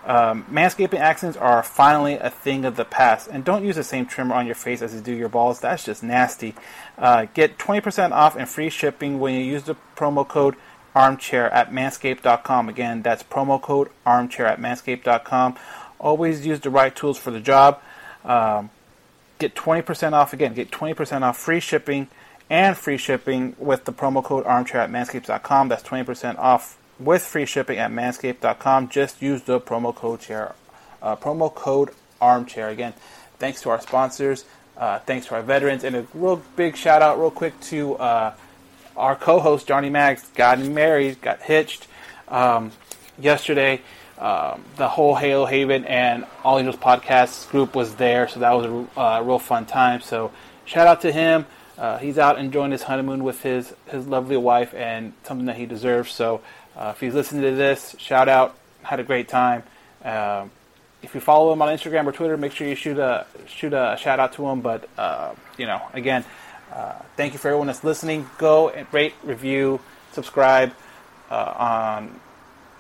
Um, 0.05 0.45
manscaping 0.51 0.99
accidents 0.99 1.39
are 1.39 1.63
finally 1.63 2.15
a 2.15 2.29
thing 2.29 2.65
of 2.65 2.77
the 2.77 2.85
past, 2.85 3.29
and 3.29 3.45
don't 3.45 3.65
use 3.65 3.77
the 3.77 3.85
same 3.85 4.07
trimmer 4.07 4.35
on 4.35 4.47
your 4.47 4.55
face 4.55 4.83
as 4.83 4.95
you 4.95 5.01
do 5.01 5.15
your 5.15 5.29
balls. 5.29 5.61
That's 5.61 5.85
just 5.85 6.03
nasty. 6.03 6.55
Uh, 6.99 7.27
get 7.35 7.59
20% 7.59 8.11
off 8.11 8.37
and 8.37 8.49
free 8.49 8.69
shipping 8.69 9.21
when 9.21 9.35
you 9.35 9.45
use 9.45 9.63
the 9.65 9.77
promo 9.97 10.27
code 10.27 10.57
armchair 10.95 11.51
at 11.51 11.71
manscaped.com. 11.71 12.69
Again, 12.69 13.03
that's 13.03 13.23
promo 13.23 13.61
code 13.61 13.91
armchair 14.05 14.47
at 14.47 14.59
manscaped.com. 14.61 15.57
Always 15.99 16.45
use 16.45 16.61
the 16.61 16.71
right 16.71 16.95
tools 16.95 17.17
for 17.17 17.31
the 17.31 17.41
job. 17.41 17.81
Um, 18.25 18.71
get 19.39 19.55
20% 19.55 20.13
off 20.13 20.33
again, 20.33 20.55
get 20.55 20.71
20% 20.71 21.23
off 21.23 21.39
free 21.39 21.61
shipping 21.61 22.09
and 22.51 22.77
free 22.77 22.99
shipping 22.99 23.57
with 23.59 23.85
the 23.85 23.93
promo 23.93 24.23
code 24.23 24.45
armchair 24.47 24.81
at 24.81 24.91
manscaped.com. 24.91 25.69
That's 25.69 25.83
20% 25.83 26.39
off 26.39 26.77
with 26.99 27.23
free 27.23 27.47
shipping 27.47 27.79
at 27.79 27.91
manscaped.com. 27.91 28.89
Just 28.89 29.23
use 29.23 29.43
the 29.43 29.61
promo 29.61 29.95
code 29.95 30.21
chair, 30.21 30.55
uh, 31.01 31.17
promo 31.17 31.53
code 31.55 31.91
armchair. 32.21 32.69
Again, 32.69 32.95
thanks 33.39 33.61
to 33.63 33.71
our 33.71 33.81
sponsors, 33.81 34.45
uh, 34.77 34.99
thanks 35.01 35.27
to 35.27 35.35
our 35.35 35.43
veterans, 35.43 35.85
and 35.85 35.97
a 35.97 36.07
real 36.15 36.43
big 36.57 36.77
shout 36.77 37.03
out, 37.03 37.19
real 37.19 37.31
quick, 37.31 37.59
to 37.61 37.97
uh, 37.97 38.35
our 38.97 39.17
co-host 39.17 39.67
Johnny 39.67 39.91
Mags. 39.91 40.27
Got 40.35 40.61
married, 40.61 41.21
got 41.21 41.41
hitched 41.43 41.87
um, 42.29 42.73
yesterday. 43.19 43.81
Um, 44.19 44.65
the 44.77 44.89
whole 44.89 45.17
Halo 45.17 45.47
Haven 45.47 45.85
and 45.85 46.27
All 46.45 46.59
Angels 46.59 46.77
podcast 46.77 47.51
group 47.51 47.75
was 47.75 47.97
there, 47.97 48.29
so 48.29 48.41
that 48.41 48.53
was 48.53 48.87
a 48.97 49.01
uh, 49.01 49.21
real 49.23 49.41
fun 49.41 49.67
time. 49.67 50.01
So 50.01 50.31
shout 50.65 50.87
out 50.87 51.01
to 51.01 51.11
him. 51.11 51.47
Uh, 51.77 51.99
he's 51.99 52.19
out 52.19 52.39
enjoying 52.39 52.71
his 52.71 52.85
honeymoon 52.85 53.25
with 53.25 53.43
his 53.43 53.75
his 53.87 54.07
lovely 54.07 54.37
wife, 54.37 54.75
and 54.75 55.15
something 55.25 55.47
that 55.47 55.57
he 55.57 55.67
deserves. 55.67 56.13
So 56.13 56.41
uh, 56.77 56.93
if 56.95 57.01
he's 57.01 57.15
listening 57.15 57.43
to 57.43 57.55
this, 57.55 57.95
shout 57.99 58.29
out. 58.29 58.57
Had 58.83 59.01
a 59.01 59.05
great 59.05 59.29
time. 59.29 59.63
Um, 60.05 60.51
if 61.03 61.15
you 61.15 61.21
follow 61.21 61.53
him 61.53 61.61
on 61.63 61.69
Instagram 61.69 62.07
or 62.07 62.13
Twitter, 62.13 62.37
make 62.37 62.53
sure 62.53 62.67
you 62.67 62.75
shoot 62.75 62.99
a 62.99 63.27
shoot 63.47 63.73
a 63.73 63.97
shout 63.99 64.21
out 64.21 64.33
to 64.35 64.47
him. 64.47 64.61
But 64.61 64.89
uh, 64.97 65.35
you 65.57 65.67
know, 65.67 65.83
again, 65.93 66.25
uh, 66.73 66.95
thank 67.17 67.33
you 67.33 67.39
for 67.39 67.49
everyone 67.49 67.67
that's 67.67 67.85
listening. 67.85 68.29
Go 68.39 68.69
and 68.69 68.87
rate, 68.93 69.15
review, 69.23 69.81
subscribe 70.13 70.73
uh, 71.31 71.55
on 71.57 72.21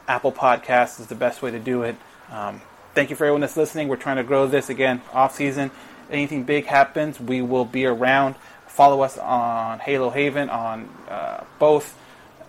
Apple 0.09 0.33
Podcasts 0.33 1.00
is 1.00 1.07
the 1.07 1.14
best 1.14 1.42
way 1.42 1.50
to 1.50 1.59
do 1.59 1.83
it. 1.83 1.96
Um, 2.31 2.61
thank 2.94 3.11
you 3.11 3.16
for 3.16 3.24
everyone 3.24 3.40
that's 3.40 3.57
listening. 3.57 3.88
We're 3.88 3.96
trying 3.96 4.16
to 4.16 4.24
grow 4.24 4.46
this 4.46 4.68
again 4.68 5.02
off 5.12 5.35
season. 5.35 5.70
Anything 6.11 6.44
big 6.44 6.66
happens, 6.66 7.18
we 7.18 7.40
will 7.40 7.64
be 7.64 7.87
around. 7.87 8.35
Follow 8.66 9.02
us 9.02 9.16
on 9.18 9.78
Halo 9.78 10.11
Haven 10.11 10.50
on 10.50 10.88
uh, 11.09 11.44
both 11.59 11.98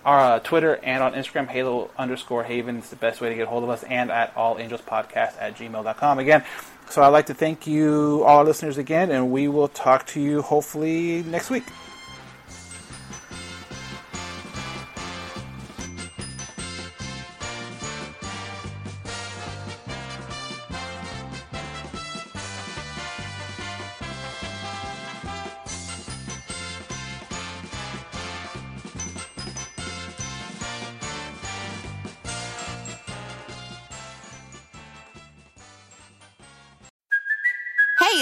our 0.05 0.19
uh, 0.19 0.39
Twitter 0.39 0.79
and 0.83 1.03
on 1.03 1.13
Instagram, 1.13 1.47
Halo 1.47 1.89
underscore 1.97 2.43
Haven 2.43 2.77
is 2.77 2.89
the 2.89 2.95
best 2.95 3.21
way 3.21 3.29
to 3.29 3.35
get 3.35 3.43
a 3.43 3.49
hold 3.49 3.63
of 3.63 3.69
us, 3.69 3.83
and 3.83 4.11
at 4.11 4.35
All 4.35 4.57
Angels 4.57 4.81
Podcast 4.81 5.33
at 5.39 5.55
gmail.com. 5.55 6.19
Again, 6.19 6.43
so 6.89 7.01
I'd 7.01 7.09
like 7.09 7.27
to 7.27 7.33
thank 7.33 7.65
you, 7.65 8.23
all 8.25 8.39
our 8.39 8.43
listeners, 8.43 8.77
again, 8.77 9.11
and 9.11 9.31
we 9.31 9.47
will 9.47 9.67
talk 9.67 10.05
to 10.07 10.21
you 10.21 10.41
hopefully 10.41 11.23
next 11.23 11.49
week. 11.49 11.63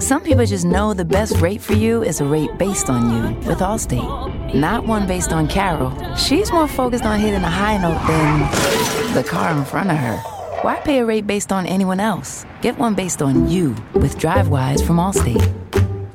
Some 0.00 0.22
people 0.22 0.44
just 0.44 0.64
know 0.64 0.94
the 0.94 1.04
best 1.04 1.40
rate 1.40 1.60
for 1.60 1.74
you 1.74 2.02
is 2.02 2.20
a 2.20 2.24
rate 2.24 2.50
based 2.58 2.90
on 2.90 3.14
you 3.14 3.22
with 3.48 3.60
Allstate, 3.60 4.52
not 4.54 4.84
one 4.86 5.06
based 5.06 5.32
on 5.32 5.46
Carol. 5.46 5.92
She's 6.16 6.50
more 6.50 6.66
focused 6.66 7.04
on 7.04 7.20
hitting 7.20 7.42
a 7.42 7.50
high 7.50 7.76
note 7.78 8.04
than 8.08 8.40
the 9.14 9.22
car 9.22 9.56
in 9.56 9.64
front 9.64 9.90
of 9.90 9.96
her. 9.96 10.16
Why 10.62 10.80
pay 10.80 10.98
a 10.98 11.04
rate 11.04 11.26
based 11.26 11.52
on 11.52 11.66
anyone 11.66 12.00
else? 12.00 12.44
Get 12.62 12.78
one 12.78 12.94
based 12.94 13.22
on 13.22 13.48
you 13.48 13.76
with 13.94 14.18
DriveWise 14.18 14.84
from 14.86 14.96
Allstate. 14.96 15.42